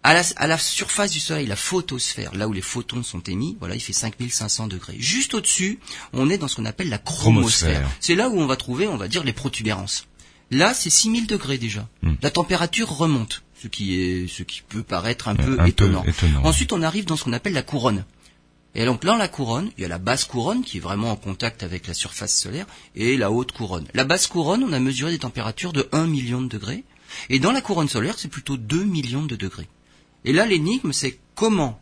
à 0.04 0.14
la, 0.14 0.22
à 0.36 0.46
la 0.48 0.58
surface 0.58 1.12
du 1.12 1.20
Soleil, 1.20 1.46
la 1.46 1.54
photosphère, 1.56 2.34
là 2.34 2.48
où 2.48 2.52
les 2.52 2.60
photons 2.60 3.02
sont 3.04 3.20
émis, 3.20 3.56
voilà, 3.60 3.76
il 3.76 3.80
fait 3.80 3.92
5500 3.92 4.66
degrés. 4.66 4.96
Juste 4.98 5.32
au-dessus, 5.34 5.78
on 6.12 6.28
est 6.28 6.38
dans 6.38 6.48
ce 6.48 6.56
qu'on 6.56 6.64
appelle 6.64 6.88
la 6.88 6.98
chromosphère. 6.98 7.88
C'est 8.00 8.14
là 8.16 8.28
où 8.28 8.38
on 8.40 8.46
va 8.46 8.56
trouver, 8.56 8.88
on 8.88 8.96
va 8.96 9.06
dire, 9.08 9.22
les 9.24 9.32
protubérances. 9.32 10.06
Là, 10.50 10.74
c'est 10.74 10.90
6000 10.90 11.26
degrés 11.26 11.56
déjà. 11.56 11.88
Hmm. 12.02 12.14
La 12.20 12.30
température 12.30 12.90
remonte, 12.90 13.42
ce 13.62 13.68
qui 13.68 14.00
est, 14.00 14.26
ce 14.28 14.42
qui 14.42 14.62
peut 14.68 14.82
paraître 14.82 15.28
un 15.28 15.36
peu 15.36 15.52
un 15.58 15.64
peu 15.64 15.68
étonnant. 15.68 16.04
Ensuite, 16.42 16.72
on 16.72 16.82
arrive 16.82 17.04
dans 17.06 17.16
ce 17.16 17.24
qu'on 17.24 17.32
appelle 17.32 17.54
la 17.54 17.62
couronne. 17.62 18.04
Et 18.74 18.84
donc 18.86 19.04
là, 19.04 19.16
la 19.16 19.28
couronne, 19.28 19.70
il 19.76 19.82
y 19.82 19.84
a 19.84 19.88
la 19.88 19.98
basse 19.98 20.24
couronne 20.24 20.62
qui 20.62 20.78
est 20.78 20.80
vraiment 20.80 21.10
en 21.10 21.16
contact 21.16 21.62
avec 21.62 21.86
la 21.86 21.94
surface 21.94 22.34
solaire 22.34 22.66
et 22.96 23.16
la 23.16 23.30
haute 23.30 23.52
couronne. 23.52 23.86
La 23.92 24.04
basse 24.04 24.26
couronne, 24.26 24.64
on 24.64 24.72
a 24.72 24.78
mesuré 24.78 25.12
des 25.12 25.18
températures 25.18 25.72
de 25.72 25.88
1 25.92 26.06
million 26.06 26.40
de 26.40 26.48
degrés. 26.48 26.84
Et 27.28 27.38
dans 27.38 27.52
la 27.52 27.60
couronne 27.60 27.88
solaire, 27.88 28.18
c'est 28.18 28.28
plutôt 28.28 28.56
2 28.56 28.84
millions 28.84 29.26
de 29.26 29.36
degrés. 29.36 29.68
Et 30.24 30.32
là, 30.32 30.46
l'énigme, 30.46 30.92
c'est 30.92 31.18
comment 31.34 31.78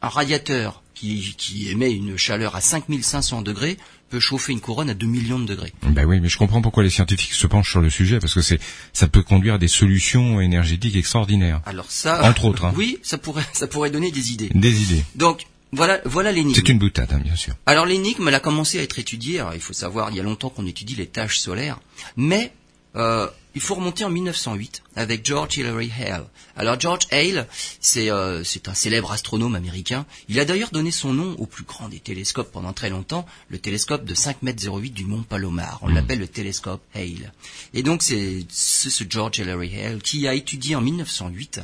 un 0.00 0.08
radiateur 0.08 0.82
qui, 0.94 1.34
qui 1.36 1.68
émet 1.68 1.92
une 1.92 2.16
chaleur 2.16 2.56
à 2.56 2.60
5500 2.60 3.42
degrés 3.42 3.76
peut 4.08 4.20
chauffer 4.20 4.52
une 4.52 4.60
couronne 4.60 4.90
à 4.90 4.94
2 4.94 5.06
millions 5.06 5.38
de 5.38 5.46
degrés. 5.46 5.72
Ben 5.82 6.04
oui, 6.04 6.20
mais 6.20 6.28
je 6.28 6.38
comprends 6.38 6.62
pourquoi 6.62 6.82
les 6.82 6.90
scientifiques 6.90 7.32
se 7.32 7.46
penchent 7.46 7.70
sur 7.70 7.80
le 7.80 7.90
sujet, 7.90 8.18
parce 8.18 8.34
que 8.34 8.42
c'est, 8.42 8.58
ça 8.92 9.06
peut 9.06 9.22
conduire 9.22 9.54
à 9.54 9.58
des 9.58 9.68
solutions 9.68 10.40
énergétiques 10.40 10.96
extraordinaires. 10.96 11.60
Alors 11.66 11.90
ça, 11.90 12.28
Entre 12.28 12.46
autres, 12.46 12.64
hein. 12.64 12.74
oui, 12.76 12.98
ça 13.02 13.18
pourrait, 13.18 13.46
ça 13.52 13.66
pourrait 13.66 13.90
donner 13.90 14.10
des 14.10 14.32
idées. 14.32 14.50
Des 14.54 14.82
idées. 14.82 15.04
Donc 15.14 15.46
voilà, 15.72 16.00
voilà 16.04 16.32
l'énigme. 16.32 16.54
C'est 16.56 16.68
une 16.68 16.78
boutade, 16.78 17.12
hein, 17.12 17.20
bien 17.22 17.36
sûr. 17.36 17.54
Alors 17.66 17.86
l'énigme, 17.86 18.26
elle 18.28 18.34
a 18.34 18.40
commencé 18.40 18.78
à 18.78 18.82
être 18.82 18.98
étudiée. 18.98 19.40
Alors, 19.40 19.54
il 19.54 19.60
faut 19.60 19.72
savoir, 19.72 20.10
il 20.10 20.16
y 20.16 20.20
a 20.20 20.22
longtemps 20.22 20.50
qu'on 20.50 20.66
étudie 20.66 20.96
les 20.96 21.06
tâches 21.06 21.38
solaires, 21.38 21.78
mais 22.16 22.52
euh, 22.96 23.28
il 23.54 23.60
faut 23.60 23.76
remonter 23.76 24.04
en 24.04 24.10
1908 24.10 24.82
avec 24.96 25.24
George 25.24 25.56
Hilary 25.56 25.92
Hale. 25.96 26.24
Alors 26.56 26.78
George 26.78 27.06
Hale, 27.12 27.46
c'est 27.80 28.10
euh, 28.10 28.42
c'est 28.42 28.66
un 28.68 28.74
célèbre 28.74 29.12
astronome 29.12 29.54
américain. 29.54 30.06
Il 30.28 30.40
a 30.40 30.44
d'ailleurs 30.44 30.70
donné 30.70 30.90
son 30.90 31.12
nom 31.12 31.36
au 31.38 31.46
plus 31.46 31.62
grand 31.64 31.88
des 31.88 32.00
télescopes 32.00 32.50
pendant 32.50 32.72
très 32.72 32.90
longtemps, 32.90 33.24
le 33.48 33.58
télescope 33.58 34.04
de 34.04 34.14
5 34.14 34.42
mètres 34.42 34.68
08 34.68 34.90
du 34.90 35.04
Mont 35.04 35.22
Palomar. 35.22 35.78
On 35.82 35.88
l'appelle 35.88 36.18
le 36.18 36.26
télescope 36.28 36.82
Hale. 36.94 37.32
Et 37.74 37.84
donc 37.84 38.02
c'est 38.02 38.44
ce 38.50 39.04
George 39.08 39.38
Hilary 39.38 39.80
Hale 39.80 40.02
qui 40.02 40.26
a 40.26 40.34
étudié 40.34 40.74
en 40.74 40.80
1908 40.80 41.60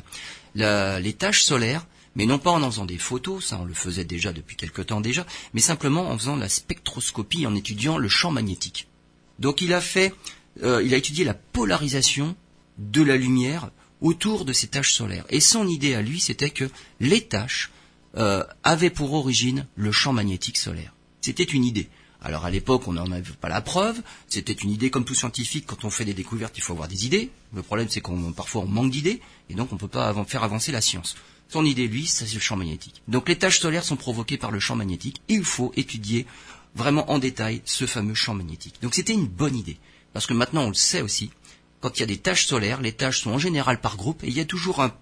la- 0.55 1.01
les 1.01 1.13
tâches 1.13 1.43
solaires 1.43 1.85
mais 2.17 2.27
non 2.27 2.39
pas 2.39 2.51
en 2.51 2.63
en 2.63 2.71
faisant 2.71 2.87
des 2.87 2.99
photos, 2.99 3.45
ça 3.45 3.59
on 3.61 3.65
le 3.65 3.75
faisait 3.75 4.05
déjà 4.05 4.33
depuis 4.33 4.57
quelque 4.57 4.83
temps 4.83 5.01
déjà, 5.01 5.25
mais 5.55 5.61
simplement 5.61 6.09
en 6.09 6.19
faisant 6.19 6.37
la 6.37 6.49
spectroscopie, 6.49 7.47
en 7.47 7.55
étudiant 7.55 7.99
le 7.99 8.09
champ 8.09 8.33
magnétique. 8.33 8.89
Donc 9.39 9.61
il 9.61 9.73
a 9.73 9.81
fait, 9.81 10.15
euh, 10.63 10.83
il 10.83 10.95
a 10.95 10.97
étudié 10.97 11.25
la 11.25 11.35
polarisation 11.35 12.35
de 12.79 13.03
la 13.03 13.17
lumière 13.17 13.71
autour 14.01 14.45
de 14.45 14.53
ces 14.53 14.67
taches 14.67 14.93
solaires. 14.93 15.27
Et 15.29 15.41
son 15.41 15.69
idée 15.69 15.95
à 15.95 16.03
lui, 16.03 16.19
c'était 16.19 16.51
que 16.51 16.69
les 17.01 17.23
taches 17.23 17.71
euh, 18.17 18.43
avaient 18.65 18.91
pour 18.91 19.13
origine 19.13 19.67
le 19.77 19.93
champ 19.93 20.13
magnétique 20.13 20.59
solaire. 20.59 20.95
C'était 21.21 21.45
une 21.45 21.65
idée. 21.65 21.89
Alors 22.23 22.45
à 22.45 22.51
l'époque, 22.51 22.89
on 22.89 22.93
n'en 22.95 23.11
avait 23.13 23.23
pas 23.41 23.49
la 23.49 23.61
preuve. 23.61 24.01
C'était 24.29 24.53
une 24.53 24.71
idée 24.71 24.91
comme 24.91 25.05
tout 25.05 25.15
scientifique. 25.15 25.67
Quand 25.67 25.85
on 25.85 25.91
fait 25.91 26.05
des 26.05 26.15
découvertes, 26.15 26.55
il 26.57 26.63
faut 26.63 26.73
avoir 26.73 26.89
des 26.89 27.07
idées. 27.07 27.31
Le 27.55 27.63
problème, 27.63 27.89
c'est 27.91 28.01
qu'on 28.01 28.33
parfois 28.33 28.63
on 28.63 28.67
manque 28.67 28.91
d'idées 28.91 29.21
et 29.51 29.55
donc 29.55 29.71
on 29.73 29.77
ne 29.77 29.81
peut 29.81 29.89
pas 29.89 30.13
faire 30.27 30.43
avancer 30.43 30.73
la 30.73 30.81
science. 30.81 31.17
Son 31.49 31.65
idée, 31.65 31.87
lui, 31.87 32.07
c'est 32.07 32.33
le 32.33 32.41
champ 32.41 32.57
magnétique. 32.57 33.03
Donc 33.07 33.29
les 33.29 33.37
taches 33.37 33.61
solaires 33.61 33.85
sont 33.85 33.97
provoquées 33.97 34.37
par 34.39 34.51
le 34.51 34.59
champ 34.59 34.75
magnétique. 34.75 35.21
Il 35.29 35.45
faut 35.45 35.73
étudier 35.77 36.27
vraiment 36.75 37.11
en 37.11 37.19
détail 37.19 37.63
ce 37.65 37.87
fameux 37.87 38.15
champ 38.15 38.35
magnétique. 38.35 38.75
Donc 38.83 38.95
c'était 38.95 39.13
une 39.13 39.29
bonne 39.29 39.55
idée. 39.57 39.79
Parce 40.13 40.27
que 40.27 40.35
maintenant 40.35 40.65
on 40.65 40.69
le 40.69 40.75
sait 40.75 41.03
aussi, 41.03 41.31
quand 41.81 41.97
il 41.97 42.01
y 42.01 42.03
a 42.03 42.07
des 42.07 42.17
taches 42.19 42.47
solaires, 42.47 42.81
les 42.81 42.93
taches 42.93 43.21
sont 43.21 43.31
en 43.31 43.39
général 43.39 43.81
par 43.81 43.97
groupe 43.97 44.25
et 44.25 44.29
il 44.29 44.33
y 44.35 44.41
a 44.41 44.45
toujours 44.45 44.81
un, 44.83 44.93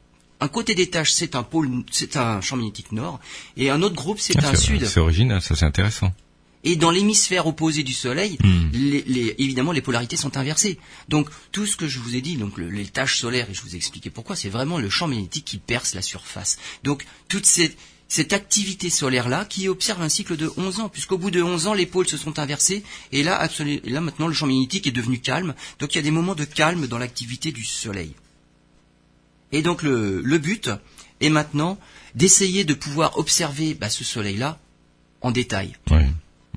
un 0.41 0.49
côté 0.49 0.75
des 0.75 0.91
taches, 0.91 1.13
c'est 1.13 1.35
un 1.37 1.45
pôle, 1.45 1.71
c'est 1.91 2.17
un 2.17 2.41
champ 2.43 2.57
magnétique 2.57 2.93
nord, 2.93 3.21
et 3.57 3.71
un 3.71 3.81
autre 3.83 3.95
groupe, 3.95 4.19
c'est 4.19 4.35
Ah, 4.43 4.51
un 4.51 4.55
sud. 4.57 4.85
C'est 4.85 5.01
original, 5.01 5.41
ça 5.41 5.55
c'est 5.57 5.65
intéressant. 5.65 6.13
Et 6.65 6.77
dans 6.77 6.91
l'hémisphère 6.91 7.47
opposé 7.47 7.83
du 7.83 7.93
Soleil, 7.93 8.39
Hmm. 8.43 8.71
les, 8.73 9.03
les- 9.07 9.35
évidemment, 9.39 9.73
les 9.73 9.83
polarités 9.83 10.17
sont 10.17 10.37
inversées. 10.37 10.79
Donc, 11.09 11.29
tout 11.53 11.67
ce 11.67 11.77
que 11.77 11.87
je 11.87 11.99
vous 11.99 12.17
ai 12.17 12.21
dit, 12.23 12.37
donc 12.37 12.57
le- 12.59 12.71
les 12.71 12.87
tâches 12.87 13.19
solaires, 13.19 13.49
et 13.51 13.55
je 13.55 13.61
vous 13.63 13.75
ai 13.75 13.77
expliqué 13.77 14.09
pourquoi, 14.11 14.35
c'est 14.35 14.49
vraiment 14.49 14.79
le 14.79 14.89
champ 14.91 15.07
magnétique 15.07 15.45
qui 15.45 15.59
perce 15.59 15.95
la 15.95 16.03
surface. 16.03 16.59
Donc, 16.83 17.05
toute 17.29 17.45
cette, 17.47 17.77
cette 18.09 18.33
activité 18.33 18.89
solaire-là, 18.91 19.45
qui 19.45 19.69
observe 19.69 20.01
un 20.03 20.09
cycle 20.09 20.37
de 20.37 20.51
11 20.57 20.81
ans, 20.81 20.89
puisqu'au 20.89 21.19
bout 21.19 21.31
de 21.31 21.43
11 21.43 21.67
ans, 21.67 21.75
les 21.75 21.87
pôles 21.87 22.09
se 22.09 22.17
sont 22.17 22.39
inversés, 22.39 22.83
et 23.13 23.23
là, 23.23 23.39
absolu- 23.45 23.81
et 23.85 23.91
là, 23.91 24.01
maintenant, 24.01 24.27
le 24.29 24.35
champ 24.35 24.47
magnétique 24.47 24.87
est 24.87 24.91
devenu 24.93 25.19
calme. 25.21 25.55
Donc, 25.81 25.95
il 25.95 25.97
y 25.97 26.01
a 26.01 26.03
des 26.03 26.11
moments 26.11 26.35
de 26.35 26.45
calme 26.45 26.87
dans 26.87 26.99
l'activité 26.99 27.53
du 27.53 27.65
Soleil. 27.65 28.13
Et 29.53 29.63
donc, 29.63 29.83
le, 29.83 30.21
le 30.23 30.39
but 30.39 30.71
est 31.21 31.29
maintenant 31.31 31.79
d'essayer 32.15 32.65
de 32.65 32.75
pouvoir 32.75 33.19
observer 33.19 33.75
bah, 33.75 33.91
ce 33.91 34.03
Soleil-là 34.05 34.59
en 35.21 35.31
détail. 35.31 35.75
Ouais. 35.91 36.09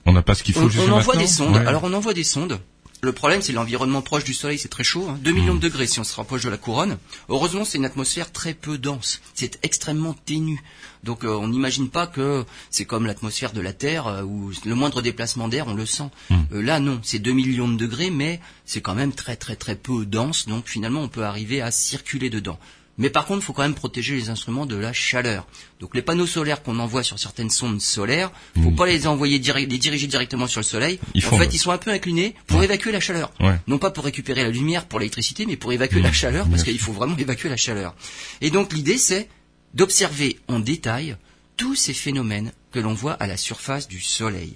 On 0.08 0.14
n'a 0.14 0.24
pas 0.24 0.34
ce 0.36 0.42
qu'il 0.44 0.56
faut 0.56 0.62
On, 0.62 0.70
jusqu'à 0.70 0.90
on 0.92 0.96
envoie 0.96 1.16
maintenant 1.16 1.22
des 1.22 1.28
sondes. 1.28 1.56
Ouais. 1.56 1.68
Alors 1.68 1.84
on 1.84 1.94
envoie 1.94 2.14
des 2.14 2.24
sondes. 2.24 2.60
Le 3.04 3.12
problème, 3.12 3.44
c'est 3.44 3.54
l'environnement 3.54 4.02
proche 4.02 4.24
du 4.24 4.34
Soleil, 4.34 4.58
c'est 4.58 4.70
très 4.70 4.84
chaud, 4.84 5.06
hein, 5.08 5.20
2 5.22 5.32
millions 5.32 5.54
Hmm. 5.54 5.60
de 5.60 5.62
degrés 5.62 5.86
si 5.86 6.00
on 6.00 6.04
se 6.04 6.16
rapproche 6.16 6.42
de 6.42 6.50
la 6.50 6.58
couronne. 6.58 6.98
Heureusement, 7.30 7.64
c'est 7.64 7.78
une 7.78 7.86
atmosphère 7.86 8.32
très 8.32 8.56
peu 8.56 8.80
dense. 8.80 9.22
C'est 9.36 9.60
extrêmement 9.62 10.16
ténu. 10.26 10.64
Donc 11.04 11.24
euh, 11.24 11.28
on 11.36 11.48
n'imagine 11.48 11.90
pas 11.90 12.08
que 12.08 12.44
c'est 12.72 12.86
comme 12.86 13.06
l'atmosphère 13.06 13.54
de 13.54 13.62
la 13.62 13.72
Terre, 13.74 14.08
euh, 14.08 14.24
où 14.24 14.52
le 14.66 14.74
moindre 14.74 15.04
déplacement 15.04 15.48
d'air, 15.48 15.68
on 15.68 15.76
le 15.76 15.86
sent. 15.86 16.10
Hmm. 16.32 16.38
Euh, 16.54 16.62
là, 16.62 16.80
non, 16.80 17.00
c'est 17.04 17.20
2 17.20 17.34
millions 17.34 17.68
de 17.68 17.78
degrés, 17.78 18.10
mais 18.10 18.40
c'est 18.66 18.82
quand 18.82 18.96
même 18.96 19.12
très 19.14 19.36
très 19.36 19.56
très 19.56 19.76
peu 19.76 20.06
dense. 20.06 20.48
Donc 20.48 20.68
finalement, 20.68 21.02
on 21.02 21.08
peut 21.10 21.24
arriver 21.24 21.62
à 21.62 21.70
circuler 21.70 22.32
dedans. 22.32 22.58
Mais 23.00 23.10
par 23.12 23.26
contre, 23.26 23.42
il 23.44 23.46
faut 23.46 23.54
quand 23.54 23.62
même 23.62 23.76
protéger 23.76 24.16
les 24.16 24.30
instruments 24.30 24.66
de 24.66 24.76
la 24.76 24.92
chaleur. 24.92 25.46
Donc 25.80 25.94
les 25.94 26.02
panneaux 26.02 26.26
solaires 26.26 26.64
qu'on 26.64 26.80
envoie 26.80 27.04
sur 27.04 27.20
certaines 27.20 27.52
sondes 27.52 27.80
solaires, 27.80 28.32
faut 28.56 28.72
Mm. 28.72 28.76
pas 28.76 28.86
les 28.88 29.06
envoyer 29.06 29.38
direct, 29.38 29.72
les 29.72 29.78
diriger 29.78 30.08
directement 30.08 30.48
sur 30.48 30.62
le 30.62 30.66
soleil. 30.66 31.00
Ils 31.14 31.26
en 31.26 31.30
font 31.30 31.38
fait, 31.38 31.54
ils 31.54 31.60
sont 31.60 31.70
un 31.72 31.78
peu 31.78 31.92
inclinés 31.92 32.34
pour 32.48 32.64
évacuer 32.64 32.92
la 32.92 33.00
chaleur. 33.00 33.32
Ouais. 33.40 33.56
Non 33.68 33.78
pas 33.78 33.92
pour 33.92 34.04
récupérer 34.04 34.42
la 34.44 34.50
lumière 34.50 34.86
pour 34.88 35.00
l'électricité, 35.00 35.46
mais 35.46 35.58
pour 35.58 35.72
évacuer 35.74 36.02
la 36.02 36.12
chaleur, 36.12 36.46
bien 36.46 36.52
parce 36.52 36.64
qu'il 36.64 36.80
faut 36.80 36.92
vraiment 36.94 37.16
évacuer 37.18 37.50
la 37.50 37.58
chaleur. 37.58 37.94
Et 38.42 38.50
donc 38.50 38.74
l'idée, 38.74 38.98
c'est 38.98 39.30
d'observer 39.76 40.40
en 40.48 40.60
détail 40.60 41.18
tous 41.56 41.76
ces 41.76 41.94
phénomènes 41.94 42.52
que 42.72 42.80
l'on 42.80 42.94
voit 42.94 43.14
à 43.14 43.28
la 43.28 43.38
surface 43.38 43.88
du 43.88 44.00
soleil. 44.02 44.56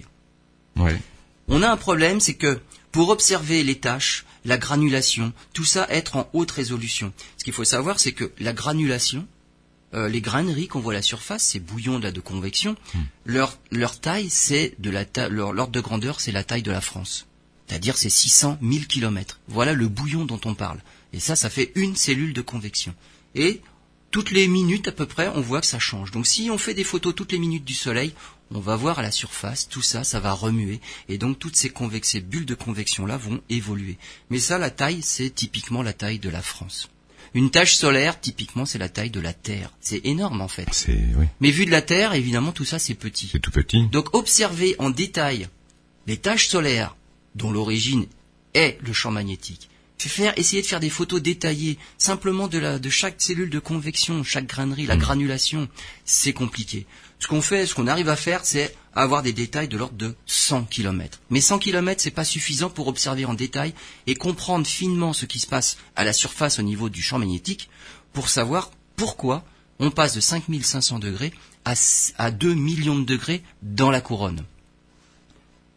Ouais. 0.76 0.96
On 1.48 1.62
a 1.62 1.70
un 1.70 1.76
problème, 1.76 2.18
c'est 2.20 2.34
que 2.34 2.60
pour 2.92 3.08
observer 3.08 3.64
les 3.64 3.78
tâches, 3.78 4.24
la 4.44 4.58
granulation, 4.58 5.32
tout 5.52 5.64
ça 5.64 5.86
être 5.90 6.16
en 6.16 6.28
haute 6.32 6.50
résolution. 6.50 7.12
Ce 7.38 7.44
qu'il 7.44 7.52
faut 7.52 7.64
savoir, 7.64 7.98
c'est 7.98 8.12
que 8.12 8.32
la 8.38 8.52
granulation, 8.52 9.26
euh, 9.94 10.08
les 10.08 10.20
graineries 10.20 10.68
qu'on 10.68 10.80
voit 10.80 10.92
à 10.92 10.96
la 10.96 11.02
surface, 11.02 11.42
ces 11.42 11.60
bouillons 11.60 11.98
là 11.98 12.12
de 12.12 12.20
convection, 12.20 12.76
leur, 13.24 13.58
leur 13.70 13.98
taille, 13.98 14.30
c'est 14.30 14.74
de 14.78 14.90
la 14.90 15.04
leur 15.28 15.52
l'ordre 15.52 15.72
de 15.72 15.80
grandeur, 15.80 16.20
c'est 16.20 16.32
la 16.32 16.44
taille 16.44 16.62
de 16.62 16.70
la 16.70 16.80
France. 16.80 17.26
C'est-à-dire 17.66 17.96
c'est 17.96 18.10
600 18.10 18.58
000 18.60 18.84
kilomètres. 18.86 19.40
Voilà 19.48 19.72
le 19.72 19.88
bouillon 19.88 20.24
dont 20.24 20.40
on 20.44 20.54
parle. 20.54 20.80
Et 21.12 21.20
ça, 21.20 21.36
ça 21.36 21.50
fait 21.50 21.72
une 21.74 21.96
cellule 21.96 22.34
de 22.34 22.42
convection. 22.42 22.94
Et 23.34 23.62
toutes 24.10 24.30
les 24.30 24.46
minutes 24.46 24.88
à 24.88 24.92
peu 24.92 25.06
près, 25.06 25.28
on 25.28 25.40
voit 25.40 25.60
que 25.60 25.66
ça 25.66 25.78
change. 25.78 26.10
Donc 26.10 26.26
si 26.26 26.50
on 26.50 26.58
fait 26.58 26.74
des 26.74 26.84
photos 26.84 27.14
toutes 27.14 27.32
les 27.32 27.38
minutes 27.38 27.64
du 27.64 27.74
soleil, 27.74 28.12
on 28.54 28.60
va 28.60 28.76
voir 28.76 28.98
à 28.98 29.02
la 29.02 29.10
surface, 29.10 29.68
tout 29.68 29.82
ça, 29.82 30.04
ça 30.04 30.20
va 30.20 30.32
remuer. 30.32 30.80
Et 31.08 31.18
donc 31.18 31.38
toutes 31.38 31.56
ces, 31.56 31.72
ces 32.02 32.20
bulles 32.20 32.46
de 32.46 32.54
convection-là 32.54 33.16
vont 33.16 33.40
évoluer. 33.48 33.98
Mais 34.30 34.38
ça, 34.38 34.58
la 34.58 34.70
taille, 34.70 35.02
c'est 35.02 35.30
typiquement 35.30 35.82
la 35.82 35.92
taille 35.92 36.18
de 36.18 36.30
la 36.30 36.42
France. 36.42 36.90
Une 37.34 37.50
tache 37.50 37.76
solaire, 37.76 38.20
typiquement, 38.20 38.66
c'est 38.66 38.78
la 38.78 38.90
taille 38.90 39.10
de 39.10 39.20
la 39.20 39.32
Terre. 39.32 39.72
C'est 39.80 40.04
énorme 40.04 40.42
en 40.42 40.48
fait. 40.48 40.68
C'est 40.70 41.00
oui, 41.16 41.26
Mais 41.40 41.50
vu 41.50 41.64
de 41.64 41.70
la 41.70 41.80
Terre, 41.80 42.12
évidemment, 42.12 42.52
tout 42.52 42.66
ça, 42.66 42.78
c'est 42.78 42.94
petit. 42.94 43.28
c'est 43.32 43.40
tout 43.40 43.50
petit. 43.50 43.88
Donc 43.88 44.14
observer 44.14 44.76
en 44.78 44.90
détail 44.90 45.48
les 46.06 46.18
taches 46.18 46.48
solaires 46.48 46.96
dont 47.34 47.50
l'origine 47.50 48.06
est 48.54 48.78
le 48.82 48.92
champ 48.92 49.10
magnétique. 49.10 49.70
Faire, 50.08 50.32
essayer 50.36 50.62
de 50.62 50.66
faire 50.66 50.80
des 50.80 50.90
photos 50.90 51.22
détaillées 51.22 51.78
simplement 51.98 52.48
de, 52.48 52.58
la, 52.58 52.78
de 52.78 52.90
chaque 52.90 53.20
cellule 53.20 53.50
de 53.50 53.58
convection, 53.58 54.24
chaque 54.24 54.46
grainerie, 54.46 54.86
la 54.86 54.96
granulation, 54.96 55.68
c'est 56.04 56.32
compliqué. 56.32 56.86
Ce 57.18 57.28
qu'on 57.28 57.40
fait, 57.40 57.66
ce 57.66 57.74
qu'on 57.74 57.86
arrive 57.86 58.08
à 58.08 58.16
faire, 58.16 58.44
c'est 58.44 58.74
avoir 58.94 59.22
des 59.22 59.32
détails 59.32 59.68
de 59.68 59.76
l'ordre 59.76 59.96
de 59.96 60.14
100 60.26 60.64
km. 60.64 61.20
Mais 61.30 61.40
100 61.40 61.60
km, 61.60 62.00
c'est 62.02 62.10
pas 62.10 62.24
suffisant 62.24 62.68
pour 62.68 62.88
observer 62.88 63.24
en 63.24 63.34
détail 63.34 63.74
et 64.06 64.14
comprendre 64.14 64.66
finement 64.66 65.12
ce 65.12 65.26
qui 65.26 65.38
se 65.38 65.46
passe 65.46 65.76
à 65.94 66.04
la 66.04 66.12
surface 66.12 66.58
au 66.58 66.62
niveau 66.62 66.88
du 66.88 67.00
champ 67.00 67.18
magnétique 67.18 67.70
pour 68.12 68.28
savoir 68.28 68.70
pourquoi 68.96 69.44
on 69.78 69.90
passe 69.90 70.14
de 70.14 70.20
5500 70.20 70.98
degrés 70.98 71.32
à, 71.64 71.74
à 72.18 72.30
2 72.30 72.54
millions 72.54 72.98
de 72.98 73.04
degrés 73.04 73.42
dans 73.62 73.90
la 73.90 74.00
couronne. 74.00 74.44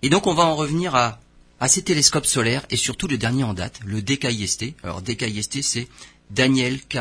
Et 0.02 0.10
donc 0.10 0.28
on 0.28 0.34
va 0.34 0.44
en 0.44 0.56
revenir 0.56 0.96
à, 0.96 1.20
à 1.60 1.68
ces 1.68 1.82
télescopes 1.84 2.26
solaires 2.26 2.66
et 2.70 2.78
surtout 2.78 3.08
le 3.08 3.18
dernier 3.18 3.44
en 3.44 3.54
date, 3.54 3.80
le 3.86 4.02
DKIST. 4.02 4.74
Alors 4.84 5.02
DKIST 5.02 5.62
c'est 5.62 5.88
Daniel 6.32 6.82
K. 6.82 6.98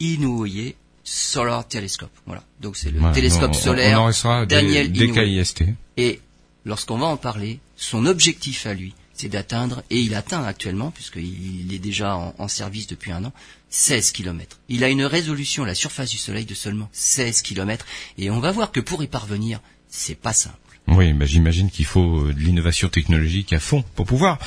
Inouye 0.00 0.74
Solar 1.04 1.66
Telescope. 1.66 2.10
Voilà. 2.26 2.42
Donc 2.60 2.76
c'est 2.76 2.90
le 2.90 2.98
Voilà, 2.98 3.14
télescope 3.14 3.50
on- 3.50 3.54
solaire 3.54 4.00
On 4.02 4.28
en 4.28 4.46
Daniel 4.46 4.90
des 4.92 5.04
Inouye. 5.04 5.42
KIST. 5.42 5.64
Et 5.96 6.20
lorsqu'on 6.64 6.98
va 6.98 7.06
en 7.06 7.16
parler, 7.16 7.60
son 7.76 8.06
objectif 8.06 8.66
à 8.66 8.74
lui, 8.74 8.94
c'est 9.14 9.28
d'atteindre, 9.28 9.82
et 9.90 10.00
il 10.00 10.14
atteint 10.14 10.42
actuellement, 10.44 10.90
puisqu'il 10.90 11.64
il 11.66 11.74
est 11.74 11.78
déjà 11.78 12.16
en, 12.16 12.34
en 12.38 12.48
service 12.48 12.86
depuis 12.88 13.12
un 13.12 13.24
an, 13.24 13.32
16 13.70 14.10
km. 14.10 14.58
Il 14.68 14.82
a 14.84 14.88
une 14.88 15.04
résolution 15.04 15.62
à 15.64 15.66
la 15.66 15.74
surface 15.74 16.10
du 16.10 16.18
Soleil 16.18 16.44
de 16.46 16.54
seulement 16.54 16.88
16 16.92 17.42
km, 17.42 17.84
et 18.18 18.30
on 18.30 18.40
va 18.40 18.50
voir 18.52 18.72
que 18.72 18.80
pour 18.80 19.02
y 19.02 19.06
parvenir, 19.06 19.60
c'est 19.88 20.14
pas 20.16 20.32
simple. 20.32 20.56
Oui, 20.88 21.12
bah, 21.12 21.26
j'imagine 21.26 21.70
qu'il 21.70 21.84
faut 21.84 22.26
euh, 22.26 22.32
de 22.32 22.40
l'innovation 22.40 22.88
technologique 22.88 23.52
à 23.52 23.60
fond 23.60 23.84
pour 23.94 24.06
pouvoir 24.06 24.38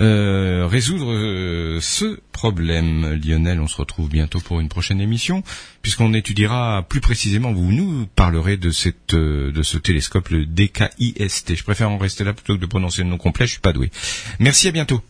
euh, 0.00 0.66
résoudre 0.66 1.12
euh, 1.12 1.78
ce 1.80 2.18
problème. 2.32 3.20
Lionel, 3.22 3.60
on 3.60 3.68
se 3.68 3.76
retrouve 3.76 4.08
bientôt 4.08 4.40
pour 4.40 4.60
une 4.60 4.68
prochaine 4.68 5.00
émission, 5.00 5.42
puisqu'on 5.82 6.14
étudiera 6.14 6.84
plus 6.88 7.00
précisément, 7.00 7.52
vous 7.52 7.72
nous 7.72 8.06
parlerez 8.06 8.56
de 8.56 8.70
cette 8.70 9.14
euh, 9.14 9.52
de 9.52 9.62
ce 9.62 9.76
télescope, 9.78 10.30
le 10.30 10.46
DKIST. 10.46 11.54
Je 11.54 11.62
préfère 11.62 11.90
en 11.90 11.98
rester 11.98 12.24
là 12.24 12.32
plutôt 12.32 12.56
que 12.56 12.60
de 12.60 12.66
prononcer 12.66 13.02
le 13.02 13.10
nom 13.10 13.18
complet, 13.18 13.46
je 13.46 13.52
suis 13.52 13.60
pas 13.60 13.72
doué. 13.72 13.90
Merci, 14.38 14.68
à 14.68 14.72
bientôt. 14.72 15.02